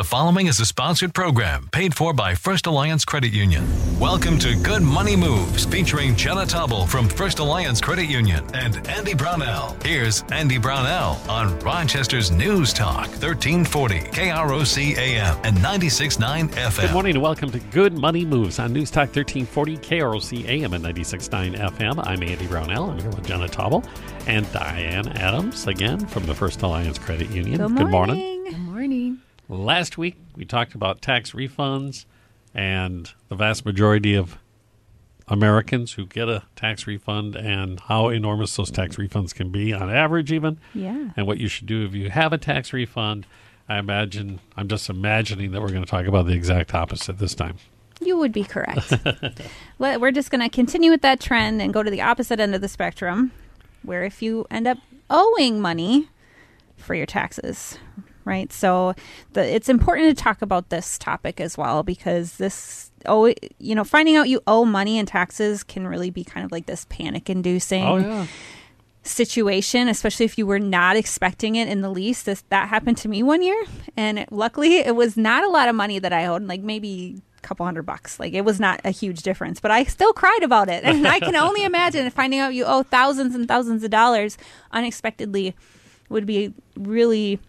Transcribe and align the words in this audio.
The 0.00 0.04
following 0.04 0.46
is 0.46 0.58
a 0.60 0.64
sponsored 0.64 1.12
program 1.12 1.68
paid 1.72 1.94
for 1.94 2.14
by 2.14 2.34
First 2.34 2.64
Alliance 2.64 3.04
Credit 3.04 3.34
Union. 3.34 3.62
Welcome 4.00 4.38
to 4.38 4.56
Good 4.56 4.80
Money 4.80 5.14
Moves 5.14 5.66
featuring 5.66 6.16
Jenna 6.16 6.46
Taubel 6.46 6.88
from 6.88 7.06
First 7.06 7.38
Alliance 7.38 7.82
Credit 7.82 8.06
Union 8.06 8.42
and 8.54 8.88
Andy 8.88 9.12
Brownell. 9.12 9.76
Here's 9.84 10.22
Andy 10.32 10.56
Brownell 10.56 11.20
on 11.28 11.58
Rochester's 11.58 12.30
News 12.30 12.72
Talk 12.72 13.08
1340 13.08 13.98
KROC 13.98 14.96
AM 14.96 15.38
and 15.44 15.58
96.9 15.58 16.48
FM. 16.48 16.80
Good 16.80 16.92
morning 16.92 17.16
and 17.16 17.22
welcome 17.22 17.50
to 17.50 17.58
Good 17.58 17.92
Money 17.92 18.24
Moves 18.24 18.58
on 18.58 18.72
News 18.72 18.90
Talk 18.90 19.14
1340 19.14 19.76
KROC 19.76 20.48
AM 20.48 20.72
and 20.72 20.82
96.9 20.82 21.58
FM. 21.58 22.02
I'm 22.06 22.22
Andy 22.22 22.46
Brownell. 22.46 22.92
I'm 22.92 22.98
here 23.00 23.10
with 23.10 23.26
Jenna 23.26 23.48
Taubel 23.48 23.86
and 24.26 24.46
Dianne 24.46 25.14
Adams 25.16 25.66
again 25.66 26.06
from 26.06 26.24
the 26.24 26.34
First 26.34 26.62
Alliance 26.62 26.98
Credit 26.98 27.28
Union. 27.28 27.58
Good 27.58 27.76
Good 27.76 27.90
morning. 27.90 28.16
morning. 28.16 28.44
Good 28.44 28.58
morning. 28.60 29.18
Last 29.50 29.98
week 29.98 30.16
we 30.36 30.44
talked 30.44 30.74
about 30.76 31.02
tax 31.02 31.32
refunds 31.32 32.04
and 32.54 33.10
the 33.28 33.34
vast 33.34 33.66
majority 33.66 34.14
of 34.14 34.38
Americans 35.26 35.92
who 35.94 36.06
get 36.06 36.28
a 36.28 36.44
tax 36.54 36.86
refund 36.86 37.34
and 37.34 37.80
how 37.80 38.08
enormous 38.08 38.54
those 38.54 38.70
tax 38.70 38.94
refunds 38.96 39.34
can 39.34 39.50
be 39.50 39.72
on 39.72 39.90
average 39.90 40.30
even 40.32 40.58
Yeah. 40.72 41.10
and 41.16 41.26
what 41.26 41.38
you 41.38 41.48
should 41.48 41.66
do 41.66 41.84
if 41.84 41.94
you 41.94 42.10
have 42.10 42.32
a 42.32 42.38
tax 42.38 42.72
refund. 42.72 43.26
I 43.68 43.78
imagine 43.78 44.38
I'm 44.56 44.68
just 44.68 44.88
imagining 44.88 45.50
that 45.52 45.60
we're 45.60 45.68
going 45.70 45.84
to 45.84 45.90
talk 45.90 46.06
about 46.06 46.26
the 46.26 46.32
exact 46.32 46.72
opposite 46.74 47.18
this 47.18 47.34
time. 47.34 47.56
You 48.00 48.18
would 48.18 48.32
be 48.32 48.44
correct. 48.44 48.94
We're 49.78 50.10
just 50.10 50.30
going 50.30 50.40
to 50.40 50.48
continue 50.48 50.90
with 50.90 51.02
that 51.02 51.20
trend 51.20 51.60
and 51.60 51.70
go 51.72 51.82
to 51.82 51.90
the 51.90 52.00
opposite 52.00 52.40
end 52.40 52.54
of 52.54 52.62
the 52.62 52.68
spectrum, 52.68 53.30
where 53.82 54.04
if 54.04 54.22
you 54.22 54.46
end 54.50 54.66
up 54.66 54.78
owing 55.10 55.60
money 55.60 56.08
for 56.78 56.94
your 56.94 57.04
taxes, 57.04 57.78
right? 58.24 58.52
So 58.52 58.94
the, 59.32 59.42
it's 59.42 59.68
important 59.68 60.16
to 60.16 60.22
talk 60.22 60.42
about 60.42 60.68
this 60.68 60.98
topic 60.98 61.40
as 61.40 61.56
well 61.58 61.82
because 61.82 62.36
this, 62.36 62.90
oh, 63.06 63.32
you 63.58 63.74
know, 63.74 63.84
finding 63.84 64.16
out 64.16 64.28
you 64.28 64.40
owe 64.46 64.64
money 64.64 64.98
in 64.98 65.06
taxes 65.06 65.62
can 65.62 65.86
really 65.86 66.10
be 66.10 66.24
kind 66.24 66.44
of 66.44 66.52
like 66.52 66.66
this 66.66 66.86
panic-inducing. 66.88 67.84
Oh 67.84 67.96
yeah. 67.96 68.26
situation, 69.02 69.88
especially 69.88 70.26
if 70.26 70.36
you 70.36 70.46
were 70.46 70.58
not 70.58 70.94
expecting 70.94 71.56
it 71.56 71.68
in 71.68 71.80
the 71.80 71.88
least. 71.88 72.26
This 72.26 72.44
that 72.50 72.68
happened 72.68 72.98
to 72.98 73.08
me 73.08 73.22
one 73.22 73.40
year, 73.42 73.64
and 73.96 74.18
it, 74.18 74.30
luckily 74.30 74.76
it 74.76 74.94
was 74.94 75.16
not 75.16 75.42
a 75.42 75.48
lot 75.48 75.68
of 75.68 75.74
money 75.74 75.98
that 75.98 76.12
I 76.12 76.26
owed, 76.26 76.46
like 76.46 76.60
maybe 76.60 77.22
a 77.38 77.40
couple 77.40 77.64
hundred 77.64 77.84
bucks. 77.84 78.20
Like 78.20 78.34
it 78.34 78.44
was 78.44 78.60
not 78.60 78.78
a 78.84 78.90
huge 78.90 79.22
difference, 79.22 79.58
but 79.58 79.70
I 79.70 79.84
still 79.84 80.12
cried 80.12 80.42
about 80.42 80.68
it, 80.68 80.84
and 80.84 81.08
I 81.08 81.18
can 81.18 81.34
only 81.34 81.64
imagine 81.64 82.10
finding 82.10 82.40
out 82.40 82.52
you 82.52 82.66
owe 82.66 82.82
thousands 82.82 83.34
and 83.34 83.48
thousands 83.48 83.82
of 83.82 83.90
dollars 83.90 84.36
unexpectedly 84.70 85.56
would 86.10 86.26
be 86.26 86.52
really. 86.76 87.40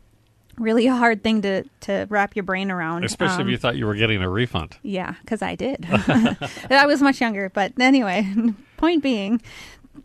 Really 0.62 0.88
a 0.88 0.96
hard 0.96 1.24
thing 1.24 1.42
to, 1.42 1.64
to 1.82 2.06
wrap 2.10 2.36
your 2.36 2.44
brain 2.44 2.70
around. 2.70 3.04
Especially 3.04 3.36
if 3.36 3.42
Um, 3.42 3.50
you 3.50 3.58
thought 3.58 3.76
you 3.78 3.86
were 3.88 3.96
getting 3.96 4.22
a 4.22 4.30
refund. 4.30 4.78
yeah, 4.84 5.16
because 5.22 5.42
I 5.42 5.56
did. 5.56 5.86
I 6.70 6.86
was 6.86 7.02
much 7.02 7.20
younger. 7.20 7.50
But 7.50 7.74
anyway, 7.80 8.32
point 8.78 9.02
being, 9.02 9.42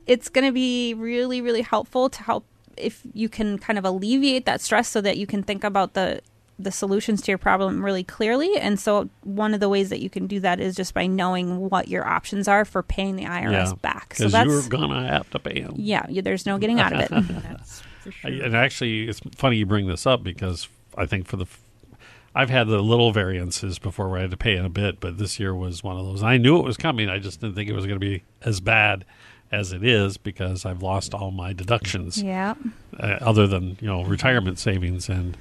it's 0.06 0.28
going 0.28 0.46
to 0.46 0.52
be 0.52 0.94
really, 0.94 1.40
really 1.40 1.62
helpful 1.62 2.08
to 2.08 2.22
help 2.22 2.44
if 2.76 3.02
you 3.14 3.28
can 3.28 3.58
kind 3.58 3.78
of 3.78 3.84
alleviate 3.84 4.44
that 4.46 4.60
stress 4.60 4.88
so 4.88 5.00
that 5.00 5.16
you 5.16 5.26
can 5.26 5.42
think 5.42 5.62
about 5.64 5.94
the 5.94 6.20
the 6.58 6.70
solutions 6.72 7.20
to 7.20 7.30
your 7.30 7.36
problem 7.36 7.84
really 7.84 8.02
clearly. 8.02 8.56
And 8.56 8.80
so 8.80 9.10
one 9.24 9.52
of 9.52 9.60
the 9.60 9.68
ways 9.68 9.90
that 9.90 10.00
you 10.00 10.08
can 10.08 10.26
do 10.26 10.40
that 10.40 10.58
is 10.58 10.74
just 10.74 10.94
by 10.94 11.06
knowing 11.06 11.68
what 11.68 11.88
your 11.88 12.06
options 12.06 12.48
are 12.48 12.64
for 12.64 12.82
paying 12.82 13.16
the 13.16 13.24
IRS 13.24 13.50
yeah. 13.50 13.72
back. 13.82 14.14
So 14.14 14.28
that's 14.28 14.48
you're 14.48 14.66
gonna 14.68 15.06
have 15.06 15.28
to 15.30 15.38
pay 15.38 15.60
them. 15.60 15.74
yeah, 15.76 16.06
there's 16.08 16.46
no 16.46 16.56
getting 16.56 16.80
out 16.80 16.94
of 16.94 17.00
it. 17.00 17.10
That's 17.10 17.82
for 18.06 18.12
sure. 18.12 18.30
And 18.30 18.56
actually, 18.56 19.08
it's 19.08 19.20
funny 19.34 19.56
you 19.56 19.66
bring 19.66 19.86
this 19.86 20.06
up 20.06 20.22
because 20.22 20.68
I 20.96 21.06
think 21.06 21.26
for 21.26 21.36
the 21.36 21.46
I've 22.34 22.50
had 22.50 22.68
the 22.68 22.80
little 22.82 23.12
variances 23.12 23.78
before 23.78 24.08
where 24.10 24.18
I 24.18 24.22
had 24.22 24.30
to 24.30 24.36
pay 24.36 24.56
in 24.56 24.64
a 24.66 24.68
bit, 24.70 25.00
but 25.00 25.16
this 25.16 25.40
year 25.40 25.54
was 25.54 25.82
one 25.82 25.96
of 25.96 26.04
those. 26.04 26.22
I 26.22 26.36
knew 26.36 26.58
it 26.58 26.64
was 26.64 26.76
coming. 26.76 27.08
I 27.08 27.18
just 27.18 27.40
didn't 27.40 27.54
think 27.56 27.70
it 27.70 27.72
was 27.74 27.86
going 27.86 27.98
to 27.98 28.06
be 28.06 28.24
as 28.42 28.60
bad 28.60 29.06
as 29.50 29.72
it 29.72 29.82
is 29.82 30.18
because 30.18 30.66
I've 30.66 30.82
lost 30.82 31.14
all 31.14 31.30
my 31.30 31.52
deductions, 31.54 32.22
yeah. 32.22 32.54
uh, 33.00 33.16
other 33.22 33.46
than 33.46 33.78
you 33.80 33.86
know 33.86 34.04
retirement 34.04 34.58
savings, 34.58 35.08
and 35.08 35.36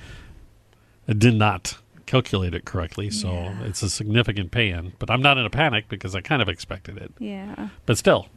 it 1.07 1.19
did 1.19 1.35
not 1.35 1.77
calculate 2.05 2.53
it 2.53 2.65
correctly. 2.65 3.09
So 3.09 3.31
Yeah. 3.31 3.63
it's 3.63 3.81
a 3.81 3.89
significant 3.89 4.51
pay-in. 4.51 4.93
But 4.99 5.09
I'm 5.09 5.21
not 5.21 5.37
in 5.37 5.45
a 5.45 5.49
panic 5.49 5.89
because 5.89 6.15
I 6.15 6.21
kind 6.21 6.41
of 6.41 6.47
expected 6.47 6.97
it. 6.97 7.11
Yeah. 7.19 7.69
But 7.85 7.97
still, 7.97 8.27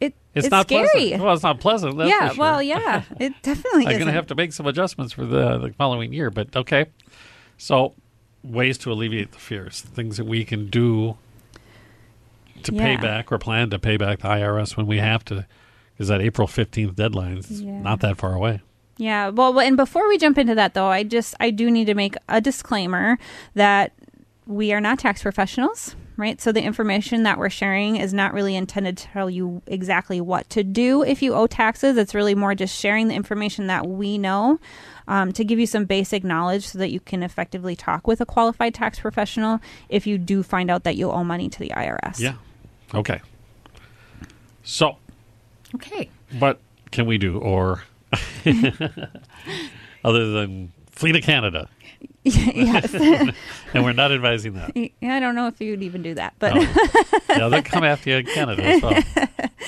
It, 0.00 0.14
it's, 0.34 0.46
it's 0.46 0.50
not 0.50 0.66
scary. 0.66 0.88
pleasant. 0.88 1.22
Well, 1.22 1.34
it's 1.34 1.42
not 1.42 1.60
pleasant. 1.60 1.98
That's 1.98 2.08
yeah, 2.10 2.28
sure. 2.28 2.38
well, 2.38 2.62
yeah, 2.62 3.02
it 3.20 3.32
definitely 3.42 3.86
I'm 3.86 3.94
going 3.94 4.06
to 4.06 4.12
have 4.12 4.26
to 4.28 4.34
make 4.34 4.52
some 4.52 4.66
adjustments 4.66 5.12
for 5.12 5.24
the, 5.24 5.58
the 5.58 5.72
following 5.72 6.12
year, 6.12 6.30
but 6.30 6.54
okay. 6.54 6.86
So, 7.56 7.94
ways 8.44 8.78
to 8.78 8.92
alleviate 8.92 9.32
the 9.32 9.38
fears, 9.38 9.80
things 9.80 10.16
that 10.16 10.24
we 10.24 10.44
can 10.44 10.70
do 10.70 11.16
to 12.62 12.72
pay 12.72 12.96
back 12.96 13.30
or 13.32 13.38
plan 13.38 13.70
to 13.70 13.78
pay 13.78 13.96
back 13.96 14.20
the 14.20 14.28
IRS 14.28 14.76
when 14.76 14.86
we 14.86 14.98
have 14.98 15.24
to, 15.26 15.46
is 15.98 16.08
that 16.08 16.20
April 16.20 16.46
15th 16.46 16.94
deadline 16.94 17.38
is 17.38 17.62
Yeah. 17.62 17.80
not 17.80 18.00
that 18.00 18.16
far 18.16 18.34
away. 18.34 18.60
Yeah, 18.96 19.28
well, 19.28 19.58
and 19.60 19.76
before 19.76 20.08
we 20.08 20.18
jump 20.18 20.38
into 20.38 20.54
that, 20.56 20.74
though, 20.74 20.88
I 20.88 21.04
just 21.04 21.34
I 21.38 21.50
do 21.50 21.70
need 21.70 21.84
to 21.86 21.94
make 21.94 22.16
a 22.28 22.40
disclaimer 22.40 23.16
that 23.54 23.92
we 24.48 24.72
are 24.72 24.80
not 24.80 24.98
tax 24.98 25.22
professionals, 25.22 25.94
right? 26.16 26.40
So 26.40 26.52
the 26.52 26.62
information 26.62 27.22
that 27.24 27.38
we're 27.38 27.50
sharing 27.50 27.96
is 27.96 28.14
not 28.14 28.32
really 28.32 28.56
intended 28.56 28.96
to 28.96 29.04
tell 29.08 29.28
you 29.28 29.60
exactly 29.66 30.22
what 30.22 30.48
to 30.50 30.64
do 30.64 31.02
if 31.02 31.20
you 31.20 31.34
owe 31.34 31.46
taxes. 31.46 31.98
It's 31.98 32.14
really 32.14 32.34
more 32.34 32.54
just 32.54 32.74
sharing 32.74 33.08
the 33.08 33.14
information 33.14 33.66
that 33.66 33.86
we 33.86 34.16
know 34.16 34.58
um, 35.06 35.32
to 35.34 35.44
give 35.44 35.58
you 35.58 35.66
some 35.66 35.84
basic 35.84 36.24
knowledge 36.24 36.66
so 36.66 36.78
that 36.78 36.90
you 36.90 36.98
can 36.98 37.22
effectively 37.22 37.76
talk 37.76 38.06
with 38.06 38.22
a 38.22 38.26
qualified 38.26 38.72
tax 38.72 38.98
professional 38.98 39.60
if 39.90 40.06
you 40.06 40.16
do 40.16 40.42
find 40.42 40.70
out 40.70 40.82
that 40.84 40.96
you 40.96 41.10
owe 41.10 41.22
money 41.24 41.50
to 41.50 41.58
the 41.58 41.68
IRS. 41.76 42.18
Yeah. 42.18 42.36
Okay. 42.94 43.20
So, 44.64 44.96
Okay. 45.74 46.08
what 46.38 46.58
can 46.90 47.04
we 47.04 47.18
do, 47.18 47.36
or 47.38 47.82
other 50.04 50.30
than 50.32 50.72
flee 50.90 51.12
to 51.12 51.20
Canada? 51.20 51.68
yes. 52.24 52.94
And 53.74 53.84
we're 53.84 53.92
not 53.92 54.12
advising 54.12 54.54
that. 54.54 54.74
Yeah, 54.76 55.16
I 55.16 55.20
don't 55.20 55.34
know 55.34 55.46
if 55.46 55.60
you'd 55.60 55.82
even 55.82 56.02
do 56.02 56.14
that, 56.14 56.34
but 56.38 56.54
No. 56.54 56.60
yeah, 57.28 57.48
they'll 57.48 57.62
come 57.62 57.84
after 57.92 58.10
you 58.10 58.16
in 58.16 58.26
Canada 58.26 58.62
as 58.64 58.82
well. 58.82 59.02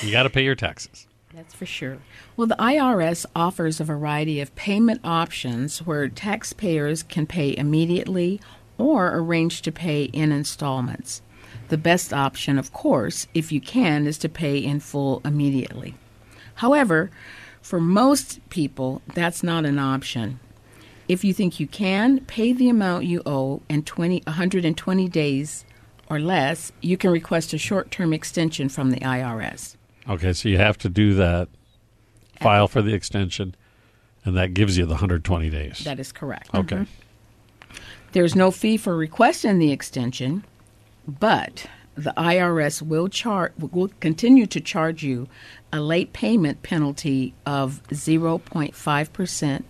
You 0.03 0.11
got 0.13 0.23
to 0.23 0.31
pay 0.31 0.43
your 0.43 0.55
taxes. 0.55 1.07
That's 1.35 1.53
for 1.55 1.67
sure. 1.67 1.99
Well, 2.37 2.47
the 2.47 2.57
IRS 2.57 3.27
offers 3.37 3.79
a 3.81 3.85
variety 3.85 4.41
of 4.41 4.55
payment 4.57 5.01
options 5.05 5.81
where 5.87 6.09
taxpayers 6.09 7.03
can 7.03 7.27
pay 7.27 7.57
immediately 7.57 8.41
or 8.79 9.15
arrange 9.17 9.63
to 9.63 9.73
pay 9.73 10.05
in 10.05 10.33
installments. 10.33 11.23
The 11.69 11.79
best 11.79 12.13
option, 12.13 12.59
of 12.59 12.73
course, 12.73 13.27
if 13.35 13.53
you 13.53 13.61
can, 13.61 14.07
is 14.07 14.19
to 14.19 14.29
pay 14.29 14.59
in 14.59 14.81
full 14.81 15.21
immediately. 15.25 15.95
However, 16.57 17.11
for 17.63 17.81
most 17.81 18.41
people, 18.51 19.03
that's 19.15 19.43
not 19.43 19.65
an 19.67 19.79
option. 19.79 20.41
If 21.11 21.25
you 21.25 21.35
think 21.35 21.59
you 21.59 21.67
can 21.67 22.21
pay 22.27 22.53
the 22.53 22.69
amount 22.69 23.05
you 23.05 23.21
owe 23.27 23.63
in 23.69 23.83
20, 23.83 24.23
120 24.29 25.09
days 25.09 25.65
or 26.09 26.21
less, 26.21 26.71
you 26.83 26.97
can 26.97 27.11
request 27.11 27.53
a 27.53 27.59
short 27.59 27.91
term 27.91 28.13
extension 28.13 28.69
from 28.69 28.93
the 28.93 29.01
IRS. 29.01 29.75
Okay, 30.09 30.33
so 30.33 30.49
you 30.49 30.59
have 30.59 30.79
to 30.79 30.89
do 30.89 31.15
that, 31.15 31.49
file 32.41 32.69
for 32.69 32.81
the 32.81 32.95
extension, 32.95 33.57
and 34.25 34.37
that 34.37 34.55
gives 34.55 34.79
you 34.79 34.85
the 34.85 34.93
120 34.93 35.51
days. 35.51 35.81
That 35.81 35.99
is 35.99 36.13
correct. 36.13 36.55
okay. 36.55 36.77
Mm-hmm. 36.77 37.75
There's 38.13 38.37
no 38.37 38.53
fee 38.53 38.77
for 38.77 38.97
requesting 38.97 39.59
the 39.59 39.73
extension, 39.73 40.45
but 41.09 41.67
the 41.97 42.15
IRS 42.17 42.83
will 42.83 43.09
char- 43.09 43.51
will 43.59 43.91
continue 43.99 44.47
to 44.47 44.61
charge 44.61 45.03
you 45.03 45.27
a 45.73 45.81
late 45.81 46.13
payment 46.13 46.63
penalty 46.63 47.35
of 47.45 47.83
0.5% 47.89 49.65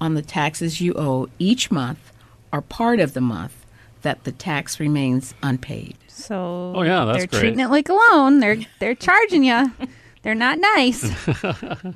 on 0.00 0.14
the 0.14 0.22
taxes 0.22 0.80
you 0.80 0.94
owe 0.96 1.28
each 1.38 1.70
month 1.70 2.12
or 2.52 2.60
part 2.62 3.00
of 3.00 3.12
the 3.14 3.20
month 3.20 3.64
that 4.02 4.24
the 4.24 4.32
tax 4.32 4.78
remains 4.78 5.34
unpaid. 5.42 5.96
So 6.08 6.72
Oh, 6.76 6.82
yeah, 6.82 7.04
that's 7.04 7.18
they're 7.18 7.26
great. 7.26 7.40
treating 7.40 7.60
it 7.60 7.68
like 7.70 7.88
a 7.88 7.92
loan. 7.94 8.40
They're 8.40 8.58
they're 8.78 8.94
charging 8.94 9.44
you. 9.44 9.72
They're 10.22 10.34
not 10.34 10.58
nice. 10.58 11.08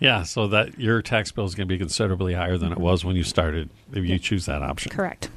Yeah, 0.00 0.24
so 0.24 0.48
that 0.48 0.80
your 0.80 1.00
tax 1.00 1.30
bill 1.30 1.44
is 1.44 1.54
going 1.54 1.68
to 1.68 1.72
be 1.72 1.78
considerably 1.78 2.34
higher 2.34 2.58
than 2.58 2.72
it 2.72 2.78
was 2.78 3.04
when 3.04 3.14
you 3.14 3.22
started 3.22 3.70
if 3.92 4.04
you 4.04 4.18
choose 4.18 4.46
that 4.46 4.60
option. 4.60 4.90
Correct. 4.90 5.28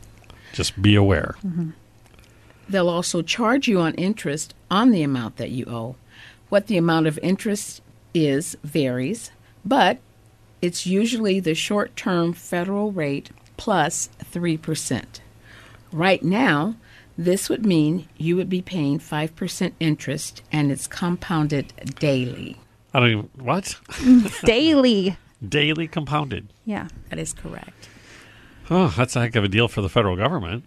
Just 0.53 0.81
be 0.81 0.95
aware. 0.95 1.35
Mm-hmm. 1.45 1.69
They'll 2.67 2.89
also 2.89 3.21
charge 3.21 3.67
you 3.67 3.79
on 3.79 3.93
interest 3.93 4.55
on 4.71 4.89
the 4.89 5.03
amount 5.03 5.37
that 5.37 5.51
you 5.51 5.65
owe. 5.67 5.97
What 6.49 6.65
the 6.65 6.77
amount 6.77 7.05
of 7.05 7.19
interest 7.21 7.83
is 8.15 8.57
varies, 8.63 9.29
but 9.63 9.99
it's 10.65 10.85
usually 10.85 11.39
the 11.39 11.53
short 11.55 11.95
term 11.95 12.33
federal 12.33 12.91
rate 12.91 13.29
plus 13.57 14.09
3%. 14.33 15.03
Right 15.91 16.23
now, 16.23 16.75
this 17.17 17.47
would 17.49 17.65
mean 17.65 18.07
you 18.17 18.35
would 18.35 18.49
be 18.49 18.61
paying 18.61 18.99
5% 18.99 19.71
interest 19.79 20.41
and 20.51 20.71
it's 20.71 20.87
compounded 20.87 21.71
daily. 21.99 22.57
I 22.93 22.99
don't 22.99 23.09
even 23.09 23.29
what 23.37 23.75
Daily. 24.43 25.17
daily 25.47 25.87
compounded. 25.87 26.47
Yeah. 26.65 26.87
That 27.09 27.19
is 27.19 27.33
correct. 27.33 27.89
Oh, 28.69 28.93
that's 28.97 29.15
a 29.15 29.21
heck 29.21 29.35
of 29.35 29.43
a 29.43 29.47
deal 29.47 29.67
for 29.67 29.81
the 29.81 29.89
federal 29.89 30.15
government, 30.15 30.63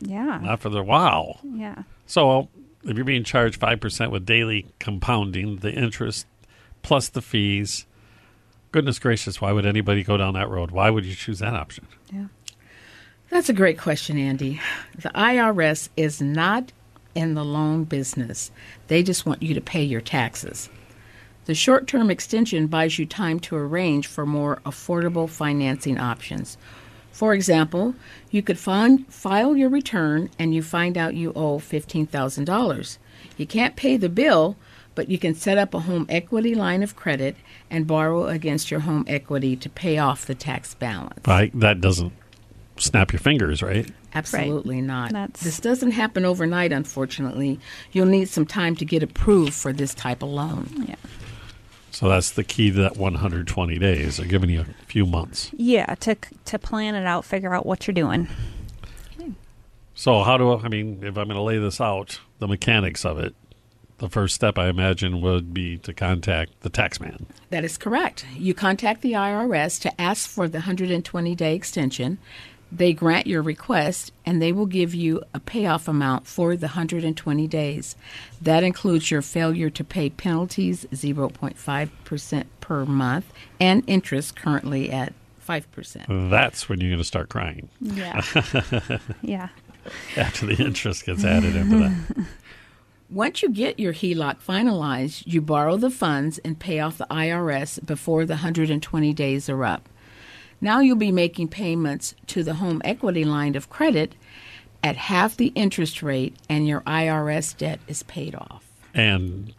Yeah. 0.00 0.38
not 0.42 0.60
for 0.60 0.68
the 0.68 0.82
wow. 0.82 1.38
yeah. 1.42 1.82
So 2.06 2.48
if 2.84 2.94
you're 2.96 3.04
being 3.04 3.24
charged 3.24 3.58
five 3.60 3.80
percent 3.80 4.12
with 4.12 4.26
daily 4.26 4.66
compounding, 4.78 5.56
the 5.56 5.72
interest 5.72 6.26
plus 6.82 7.08
the 7.08 7.22
fees, 7.22 7.86
goodness 8.78 9.00
gracious, 9.00 9.40
why 9.40 9.50
would 9.50 9.66
anybody 9.66 10.04
go 10.04 10.16
down 10.16 10.34
that 10.34 10.48
road? 10.48 10.70
Why 10.70 10.88
would 10.88 11.04
you 11.04 11.16
choose 11.16 11.40
that 11.40 11.52
option? 11.54 11.88
Yeah. 12.12 12.26
That's 13.28 13.48
a 13.48 13.52
great 13.52 13.76
question, 13.76 14.16
Andy. 14.16 14.60
The 14.94 15.08
IRS 15.08 15.88
is 15.96 16.22
not 16.22 16.70
in 17.12 17.34
the 17.34 17.44
loan 17.44 17.82
business. 17.82 18.52
They 18.86 19.02
just 19.02 19.26
want 19.26 19.42
you 19.42 19.52
to 19.54 19.60
pay 19.60 19.82
your 19.82 20.00
taxes. 20.00 20.70
The 21.46 21.56
short 21.56 21.88
term 21.88 22.08
extension 22.08 22.68
buys 22.68 23.00
you 23.00 23.04
time 23.04 23.40
to 23.40 23.56
arrange 23.56 24.06
for 24.06 24.24
more 24.24 24.60
affordable 24.64 25.28
financing 25.28 25.98
options. 25.98 26.56
For 27.10 27.34
example, 27.34 27.96
you 28.30 28.42
could 28.42 28.60
find, 28.60 29.12
file 29.12 29.56
your 29.56 29.70
return 29.70 30.30
and 30.38 30.54
you 30.54 30.62
find 30.62 30.96
out 30.96 31.16
you 31.16 31.32
owe 31.34 31.58
$15,000. 31.58 32.98
You 33.36 33.46
can't 33.46 33.74
pay 33.74 33.96
the 33.96 34.08
bill, 34.08 34.56
but 34.98 35.08
you 35.08 35.16
can 35.16 35.32
set 35.32 35.58
up 35.58 35.74
a 35.74 35.78
home 35.78 36.04
equity 36.08 36.56
line 36.56 36.82
of 36.82 36.96
credit 36.96 37.36
and 37.70 37.86
borrow 37.86 38.26
against 38.26 38.68
your 38.68 38.80
home 38.80 39.04
equity 39.06 39.54
to 39.54 39.68
pay 39.68 39.96
off 39.96 40.26
the 40.26 40.34
tax 40.34 40.74
balance. 40.74 41.20
Right? 41.24 41.52
That 41.60 41.80
doesn't 41.80 42.12
snap 42.78 43.12
your 43.12 43.20
fingers, 43.20 43.62
right? 43.62 43.88
Absolutely 44.12 44.80
not. 44.80 45.12
That's- 45.12 45.40
This 45.44 45.60
doesn't 45.60 45.92
happen 45.92 46.24
overnight, 46.24 46.72
unfortunately. 46.72 47.60
You'll 47.92 48.06
need 48.06 48.28
some 48.28 48.44
time 48.44 48.74
to 48.74 48.84
get 48.84 49.04
approved 49.04 49.54
for 49.54 49.72
this 49.72 49.94
type 49.94 50.20
of 50.20 50.30
loan. 50.30 50.68
Yeah. 50.88 50.96
So 51.92 52.08
that's 52.08 52.32
the 52.32 52.42
key 52.42 52.72
to 52.72 52.76
that 52.78 52.96
120 52.96 53.78
days. 53.78 54.16
They're 54.16 54.26
giving 54.26 54.50
you 54.50 54.62
a 54.62 54.84
few 54.86 55.06
months. 55.06 55.52
Yeah. 55.56 55.94
To 55.94 56.16
to 56.46 56.58
plan 56.58 56.96
it 56.96 57.06
out, 57.06 57.24
figure 57.24 57.54
out 57.54 57.66
what 57.66 57.86
you're 57.86 57.94
doing. 57.94 58.26
So 59.94 60.24
how 60.24 60.36
do 60.38 60.50
I, 60.54 60.64
I 60.64 60.68
mean, 60.68 61.04
if 61.04 61.16
I'm 61.16 61.28
going 61.28 61.36
to 61.36 61.40
lay 61.42 61.58
this 61.58 61.80
out, 61.80 62.18
the 62.40 62.48
mechanics 62.48 63.04
of 63.04 63.20
it, 63.20 63.36
the 63.98 64.08
first 64.08 64.34
step 64.34 64.58
I 64.58 64.68
imagine 64.68 65.20
would 65.20 65.52
be 65.52 65.76
to 65.78 65.92
contact 65.92 66.60
the 66.60 66.70
tax 66.70 67.00
man. 67.00 67.26
That 67.50 67.64
is 67.64 67.76
correct. 67.76 68.24
You 68.36 68.54
contact 68.54 69.02
the 69.02 69.12
IRS 69.12 69.80
to 69.82 70.00
ask 70.00 70.28
for 70.28 70.48
the 70.48 70.58
120 70.58 71.34
day 71.34 71.54
extension. 71.54 72.18
They 72.70 72.92
grant 72.92 73.26
your 73.26 73.40
request 73.42 74.12
and 74.26 74.42
they 74.42 74.52
will 74.52 74.66
give 74.66 74.94
you 74.94 75.22
a 75.32 75.40
payoff 75.40 75.88
amount 75.88 76.26
for 76.26 76.54
the 76.54 76.66
120 76.66 77.46
days. 77.48 77.96
That 78.42 78.62
includes 78.62 79.10
your 79.10 79.22
failure 79.22 79.70
to 79.70 79.82
pay 79.84 80.10
penalties, 80.10 80.84
0.5% 80.92 82.44
per 82.60 82.84
month, 82.84 83.32
and 83.58 83.82
interest 83.86 84.36
currently 84.36 84.90
at 84.90 85.14
5%. 85.48 86.30
That's 86.30 86.68
when 86.68 86.80
you're 86.80 86.90
going 86.90 86.98
to 86.98 87.04
start 87.04 87.30
crying 87.30 87.70
Yeah. 87.80 88.20
yeah. 89.22 89.48
after 90.16 90.44
the 90.44 90.62
interest 90.62 91.06
gets 91.06 91.24
added 91.24 91.56
into 91.56 91.78
that. 91.78 92.26
Once 93.10 93.42
you 93.42 93.48
get 93.50 93.78
your 93.80 93.92
HELOC 93.94 94.36
finalized, 94.42 95.22
you 95.26 95.40
borrow 95.40 95.76
the 95.76 95.90
funds 95.90 96.38
and 96.44 96.58
pay 96.58 96.78
off 96.80 96.98
the 96.98 97.06
IRS 97.10 97.84
before 97.84 98.26
the 98.26 98.34
120 98.34 99.12
days 99.14 99.48
are 99.48 99.64
up. 99.64 99.88
Now 100.60 100.80
you'll 100.80 100.96
be 100.96 101.12
making 101.12 101.48
payments 101.48 102.14
to 102.26 102.42
the 102.42 102.54
home 102.54 102.82
equity 102.84 103.24
line 103.24 103.54
of 103.54 103.70
credit 103.70 104.14
at 104.82 104.96
half 104.96 105.36
the 105.36 105.52
interest 105.54 106.02
rate, 106.02 106.36
and 106.48 106.68
your 106.68 106.82
IRS 106.82 107.56
debt 107.56 107.80
is 107.88 108.02
paid 108.04 108.34
off. 108.34 108.64
And 108.94 109.54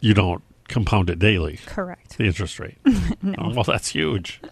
you 0.00 0.12
don't 0.14 0.42
compound 0.68 1.08
it 1.10 1.18
daily, 1.18 1.58
Correct. 1.66 2.18
the 2.18 2.24
interest 2.24 2.58
rate. 2.60 2.78
Oh, 3.38 3.52
well, 3.54 3.64
that's 3.64 3.88
huge. 3.88 4.40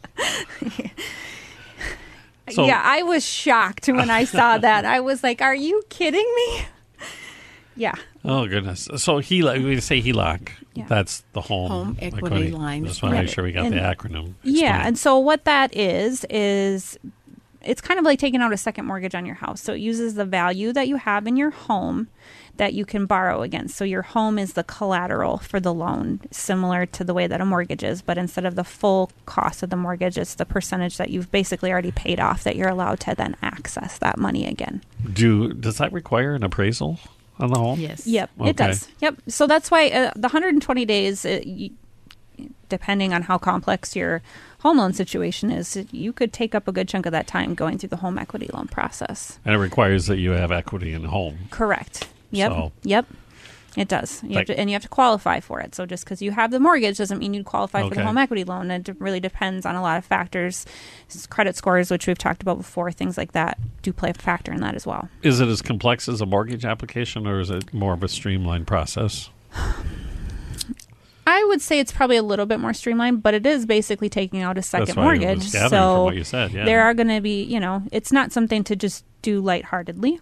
So- 2.48 2.64
yeah, 2.64 2.80
I 2.84 3.02
was 3.02 3.26
shocked 3.26 3.88
when 3.88 4.08
I 4.08 4.22
saw 4.22 4.56
that. 4.58 4.84
I 4.84 5.00
was 5.00 5.24
like, 5.24 5.42
"Are 5.42 5.54
you 5.54 5.82
kidding 5.88 6.32
me?" 6.36 6.60
Yeah. 7.76 7.94
Oh, 8.25 8.46
goodness. 8.46 8.88
So 8.96 9.20
HELOC, 9.20 9.64
we 9.64 9.81
say 9.81 10.00
HELOC, 10.00 10.49
Yeah. 10.75 10.87
that's 10.88 11.25
the 11.32 11.43
home, 11.43 11.70
Home 11.70 11.99
equity 12.00 12.50
line 12.50 12.84
Just 12.87 13.02
want 13.02 13.14
to 13.14 13.23
make 13.23 13.31
sure 13.31 13.44
we 13.44 13.52
got 13.52 13.67
And- 13.67 13.75
the 13.75 13.81
acronym. 13.81 14.34
Yeah, 14.43 14.87
and 14.87 14.99
so 14.99 15.19
what 15.19 15.44
that 15.44 15.76
is 15.76 16.25
is 16.31 16.99
it's 17.62 17.81
kind 17.81 17.99
of 17.99 18.05
like 18.05 18.19
taking 18.20 18.40
out 18.40 18.52
a 18.52 18.56
second 18.56 18.87
mortgage 18.87 19.14
on 19.14 19.26
your 19.26 19.34
house. 19.34 19.61
So 19.61 19.73
it 19.75 19.81
uses 19.81 20.14
the 20.14 20.25
value 20.25 20.73
that 20.73 20.87
you 20.88 20.96
have 20.96 21.26
in 21.26 21.37
your 21.37 21.50
home 21.50 22.06
that 22.58 22.73
you 22.75 22.84
can 22.87 23.06
borrow 23.06 23.43
against. 23.43 23.76
So 23.76 23.84
your 23.84 24.02
home 24.02 24.38
is 24.38 24.52
the 24.55 24.62
collateral 24.64 25.38
for 25.38 25.58
the 25.61 25.75
loan, 25.75 26.20
similar 26.31 26.87
to 26.87 27.02
the 27.05 27.12
way 27.12 27.26
that 27.26 27.40
a 27.40 27.44
mortgage 27.44 27.82
is, 27.82 28.02
but 28.02 28.17
instead 28.19 28.44
of 28.46 28.55
the 28.55 28.64
full 28.64 29.11
cost 29.26 29.62
of 29.64 29.70
the 29.70 29.76
mortgage, 29.76 30.17
it's 30.17 30.37
the 30.37 30.46
percentage 30.46 30.96
that 30.96 31.11
you've 31.11 31.31
basically 31.32 31.70
already 31.72 31.90
paid 31.90 32.20
off 32.20 32.44
that 32.44 32.55
you're 32.56 32.69
allowed 32.69 33.00
to 33.00 33.14
then 33.17 33.37
access 33.43 33.99
that 33.99 34.17
money 34.17 34.46
again. 34.46 34.82
Do 35.12 35.52
does 35.52 35.76
that 35.79 35.93
require 35.93 36.34
an 36.34 36.44
appraisal 36.44 36.99
on 37.38 37.50
the 37.50 37.58
home? 37.58 37.78
Yes. 37.80 38.06
Yep, 38.06 38.30
Okay. 38.40 38.50
it 38.50 38.56
does. 38.56 38.88
Yep. 39.00 39.16
So 39.28 39.46
that's 39.46 39.70
why 39.70 39.88
uh, 39.88 40.12
the 40.14 40.28
120 40.28 40.84
days, 40.84 41.24
uh, 41.24 41.40
y 41.44 41.70
depending 42.68 43.12
on 43.14 43.22
how 43.22 43.38
complex 43.38 43.94
your 43.96 44.22
home 44.60 44.78
loan 44.78 44.92
situation 44.92 45.50
is, 45.50 45.76
you 45.92 46.12
could 46.12 46.32
take 46.32 46.54
up 46.54 46.66
a 46.68 46.72
good 46.72 46.88
chunk 46.88 47.06
of 47.06 47.12
that 47.12 47.26
time 47.26 47.54
going 47.54 47.78
through 47.78 47.88
the 47.90 47.96
home 47.96 48.18
equity 48.18 48.48
loan 48.52 48.66
process. 48.68 49.38
And 49.44 49.54
it 49.54 49.58
requires 49.58 50.06
that 50.06 50.18
you 50.18 50.30
have 50.32 50.50
equity 50.52 50.92
in 50.92 51.02
the 51.02 51.08
home. 51.08 51.38
Correct. 51.50 52.08
Yep. 52.32 52.50
So- 52.52 52.72
Yep. 52.82 53.06
It 53.76 53.88
does. 53.88 54.23
You 54.23 54.31
have 54.31 54.37
Like- 54.37 54.46
to, 54.46 54.58
and 54.58 54.70
you 54.70 54.75
have 54.75 54.82
to 54.82 54.88
qualify 54.88 55.40
for 55.40 55.61
it. 55.61 55.75
So 55.75 55.84
just 55.84 56.05
because 56.05 56.23
you 56.23 56.31
have 56.31 56.50
the 56.50 56.58
mortgage 56.58 56.96
doesn't 56.96 57.19
mean 57.19 57.34
you 57.34 57.44
qualify 57.44 57.87
for 57.87 57.94
the 57.94 58.02
home 58.05 58.17
equity 58.17 58.43
loan. 58.44 58.70
It 58.70 58.88
really 58.99 59.20
depends 59.20 59.67
on 59.67 59.75
a 59.75 59.82
lot 59.82 59.99
of 59.99 60.05
factors. 60.05 60.64
Credit 61.28 61.55
scores, 61.55 61.90
which 61.90 62.06
we've 62.06 62.17
talked 62.17 62.40
about 62.43 62.56
before, 62.56 62.90
things 62.90 63.19
like 63.19 63.32
that 63.32 63.58
do 63.82 63.93
play 63.93 64.11
a 64.11 64.14
factor 64.14 64.52
in 64.52 64.61
that 64.62 64.75
as 64.75 64.87
well. 64.87 65.08
Is 65.23 65.40
it 65.40 65.49
as 65.49 65.61
complex 65.61 66.08
as 66.08 66.20
a 66.23 66.26
mortgage 66.26 66.64
application 66.64 67.26
or 67.26 67.38
is 67.40 67.50
it 67.50 67.73
more 67.75 67.93
of 67.93 68.02
a 68.02 68.08
streamlined 68.08 68.67
process? 68.67 69.28
I 71.29 71.44
would 71.49 71.61
say 71.61 71.81
it's 71.81 71.90
probably 71.90 72.17
a 72.17 72.22
little 72.22 72.46
bit 72.46 72.61
more 72.61 72.72
streamlined, 72.72 73.22
but 73.22 73.34
it 73.34 73.44
is 73.44 73.67
basically 73.67 74.08
taking 74.08 74.43
out 74.43 74.56
a 74.56 74.62
second 74.62 74.87
That's 74.87 74.96
what 74.96 75.06
I 75.06 75.11
was 75.11 75.19
mortgage. 75.20 75.49
so 75.50 75.69
from 75.69 76.05
what 76.05 76.14
you 76.17 76.25
said, 76.25 76.52
yeah. 76.52 76.64
there 76.64 76.82
are 76.84 76.94
going 76.94 77.08
to 77.08 77.20
be, 77.20 77.43
you 77.43 77.58
know, 77.58 77.82
it's 77.90 78.12
not 78.12 78.31
something 78.32 78.62
to 78.64 78.76
just 78.76 79.05
do 79.22 79.40
lightheartedly. 79.40 80.20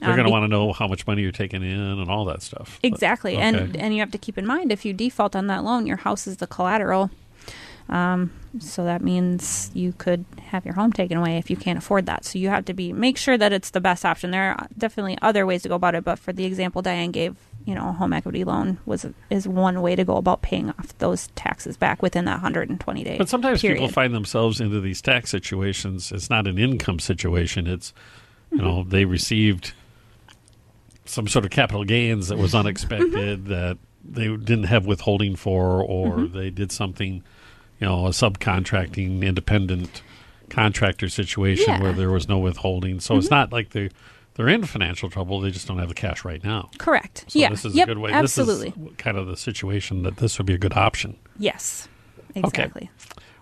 They're 0.00 0.10
Um, 0.10 0.16
going 0.16 0.26
to 0.26 0.30
want 0.32 0.44
to 0.44 0.48
know 0.48 0.72
how 0.72 0.86
much 0.88 1.06
money 1.06 1.22
you're 1.22 1.30
taking 1.32 1.62
in 1.62 1.78
and 1.78 2.10
all 2.10 2.24
that 2.26 2.42
stuff. 2.42 2.78
But- 2.82 2.88
exactly, 2.88 3.34
okay. 3.36 3.42
and 3.42 3.76
and 3.76 3.94
you 3.94 4.00
have 4.00 4.10
to 4.12 4.18
keep 4.18 4.36
in 4.38 4.46
mind 4.46 4.72
if 4.72 4.84
you 4.84 4.92
default 4.92 5.36
on 5.36 5.46
that 5.48 5.62
loan, 5.64 5.86
your 5.86 5.98
house 5.98 6.26
is 6.26 6.38
the 6.38 6.46
collateral. 6.46 7.10
Um, 7.88 8.30
so 8.60 8.84
that 8.84 9.02
means 9.02 9.70
you 9.74 9.92
could 9.98 10.24
have 10.50 10.64
your 10.64 10.74
home 10.74 10.92
taken 10.92 11.18
away 11.18 11.38
if 11.38 11.50
you 11.50 11.56
can't 11.56 11.76
afford 11.78 12.06
that. 12.06 12.24
So 12.24 12.38
you 12.38 12.48
have 12.48 12.64
to 12.66 12.74
be 12.74 12.92
make 12.92 13.16
sure 13.16 13.36
that 13.36 13.52
it's 13.52 13.70
the 13.70 13.80
best 13.80 14.04
option. 14.04 14.30
There 14.30 14.52
are 14.52 14.68
definitely 14.78 15.18
other 15.22 15.44
ways 15.44 15.62
to 15.62 15.68
go 15.68 15.74
about 15.74 15.94
it, 15.96 16.04
but 16.04 16.18
for 16.18 16.32
the 16.32 16.44
example 16.44 16.82
Dianne 16.84 17.10
gave, 17.10 17.34
you 17.64 17.74
know, 17.74 17.88
a 17.88 17.92
home 17.92 18.12
equity 18.12 18.44
loan 18.44 18.78
was 18.86 19.06
is 19.28 19.48
one 19.48 19.82
way 19.82 19.96
to 19.96 20.04
go 20.04 20.16
about 20.16 20.40
paying 20.40 20.70
off 20.70 20.96
those 20.98 21.26
taxes 21.34 21.76
back 21.76 22.00
within 22.00 22.26
that 22.26 22.34
120 22.34 23.02
days. 23.02 23.18
But 23.18 23.28
sometimes 23.28 23.60
people 23.60 23.88
find 23.88 24.14
themselves 24.14 24.60
into 24.60 24.80
these 24.80 25.02
tax 25.02 25.30
situations. 25.30 26.12
It's 26.12 26.30
not 26.30 26.46
an 26.46 26.58
income 26.58 27.00
situation. 27.00 27.66
It's, 27.66 27.92
you 28.52 28.58
Mm-hmm. 28.58 28.66
know, 28.66 28.82
they 28.84 29.04
received 29.04 29.72
some 31.10 31.28
sort 31.28 31.44
of 31.44 31.50
capital 31.50 31.84
gains 31.84 32.28
that 32.28 32.38
was 32.38 32.54
unexpected 32.54 33.44
Mm-hmm. 33.44 33.48
that 33.50 33.78
they 34.04 34.28
didn't 34.28 34.64
have 34.64 34.86
withholding 34.86 35.36
for, 35.36 35.82
or 35.82 36.16
Mm-hmm. 36.16 36.38
they 36.38 36.50
did 36.50 36.72
something, 36.72 37.22
you 37.78 37.86
know, 37.86 38.06
a 38.06 38.10
subcontracting 38.10 39.22
independent 39.22 40.02
contractor 40.48 41.08
situation 41.08 41.64
Yeah. 41.68 41.74
Mm-hmm. 41.74 41.82
where 41.84 41.92
there 41.92 42.10
was 42.10 42.28
no 42.28 42.38
withholding. 42.38 43.00
So 43.00 43.16
it's 43.16 43.30
not 43.30 43.52
like 43.52 43.70
they 43.70 43.90
they're 44.34 44.48
in 44.48 44.64
financial 44.64 45.10
trouble. 45.10 45.40
They 45.40 45.50
just 45.50 45.66
don't 45.68 45.78
have 45.80 45.88
the 45.88 45.94
cash 45.94 46.24
right 46.24 46.42
now. 46.42 46.70
Correct. 46.78 47.24
So 47.28 47.38
yeah. 47.38 47.50
this 47.50 47.64
is 47.64 47.74
yep. 47.74 47.88
a 47.88 47.90
good 47.90 47.98
way. 47.98 48.12
Absolutely. 48.12 48.70
This 48.70 48.90
is 48.92 48.96
kind 48.96 49.18
of 49.18 49.26
the 49.26 49.36
situation 49.36 50.02
that 50.04 50.16
this 50.16 50.38
would 50.38 50.46
be 50.46 50.54
a 50.54 50.58
good 50.58 50.74
option. 50.76 51.16
yes. 51.38 51.88
Exactly. 52.34 52.88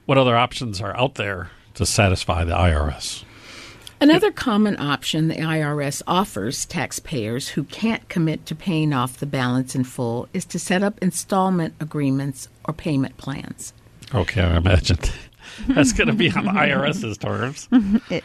What 0.06 0.16
other 0.16 0.34
options 0.34 0.80
are 0.80 0.96
out 0.96 1.16
there 1.16 1.50
to 1.74 1.84
satisfy 1.84 2.42
the 2.44 2.54
IRS? 2.54 3.22
Another 4.00 4.30
common 4.30 4.78
option 4.78 5.28
the 5.28 5.34
IRS 5.34 6.02
offers 6.06 6.64
taxpayers 6.66 7.48
who 7.48 7.64
can't 7.64 8.08
commit 8.08 8.46
to 8.46 8.54
paying 8.54 8.92
off 8.92 9.18
the 9.18 9.26
balance 9.26 9.74
in 9.74 9.82
full 9.82 10.28
is 10.32 10.44
to 10.46 10.58
set 10.58 10.82
up 10.82 10.98
installment 11.02 11.74
agreements 11.80 12.48
or 12.64 12.74
payment 12.74 13.16
plans. 13.16 13.72
Okay, 14.14 14.40
I 14.40 14.56
imagine 14.56 14.98
that's 15.68 15.92
going 15.92 16.06
to 16.06 16.14
be 16.14 16.30
on 16.30 16.44
the 16.44 16.52
IRS's 16.52 17.18
terms. 17.18 17.68
Mm-hmm. 17.72 18.14
It, 18.14 18.24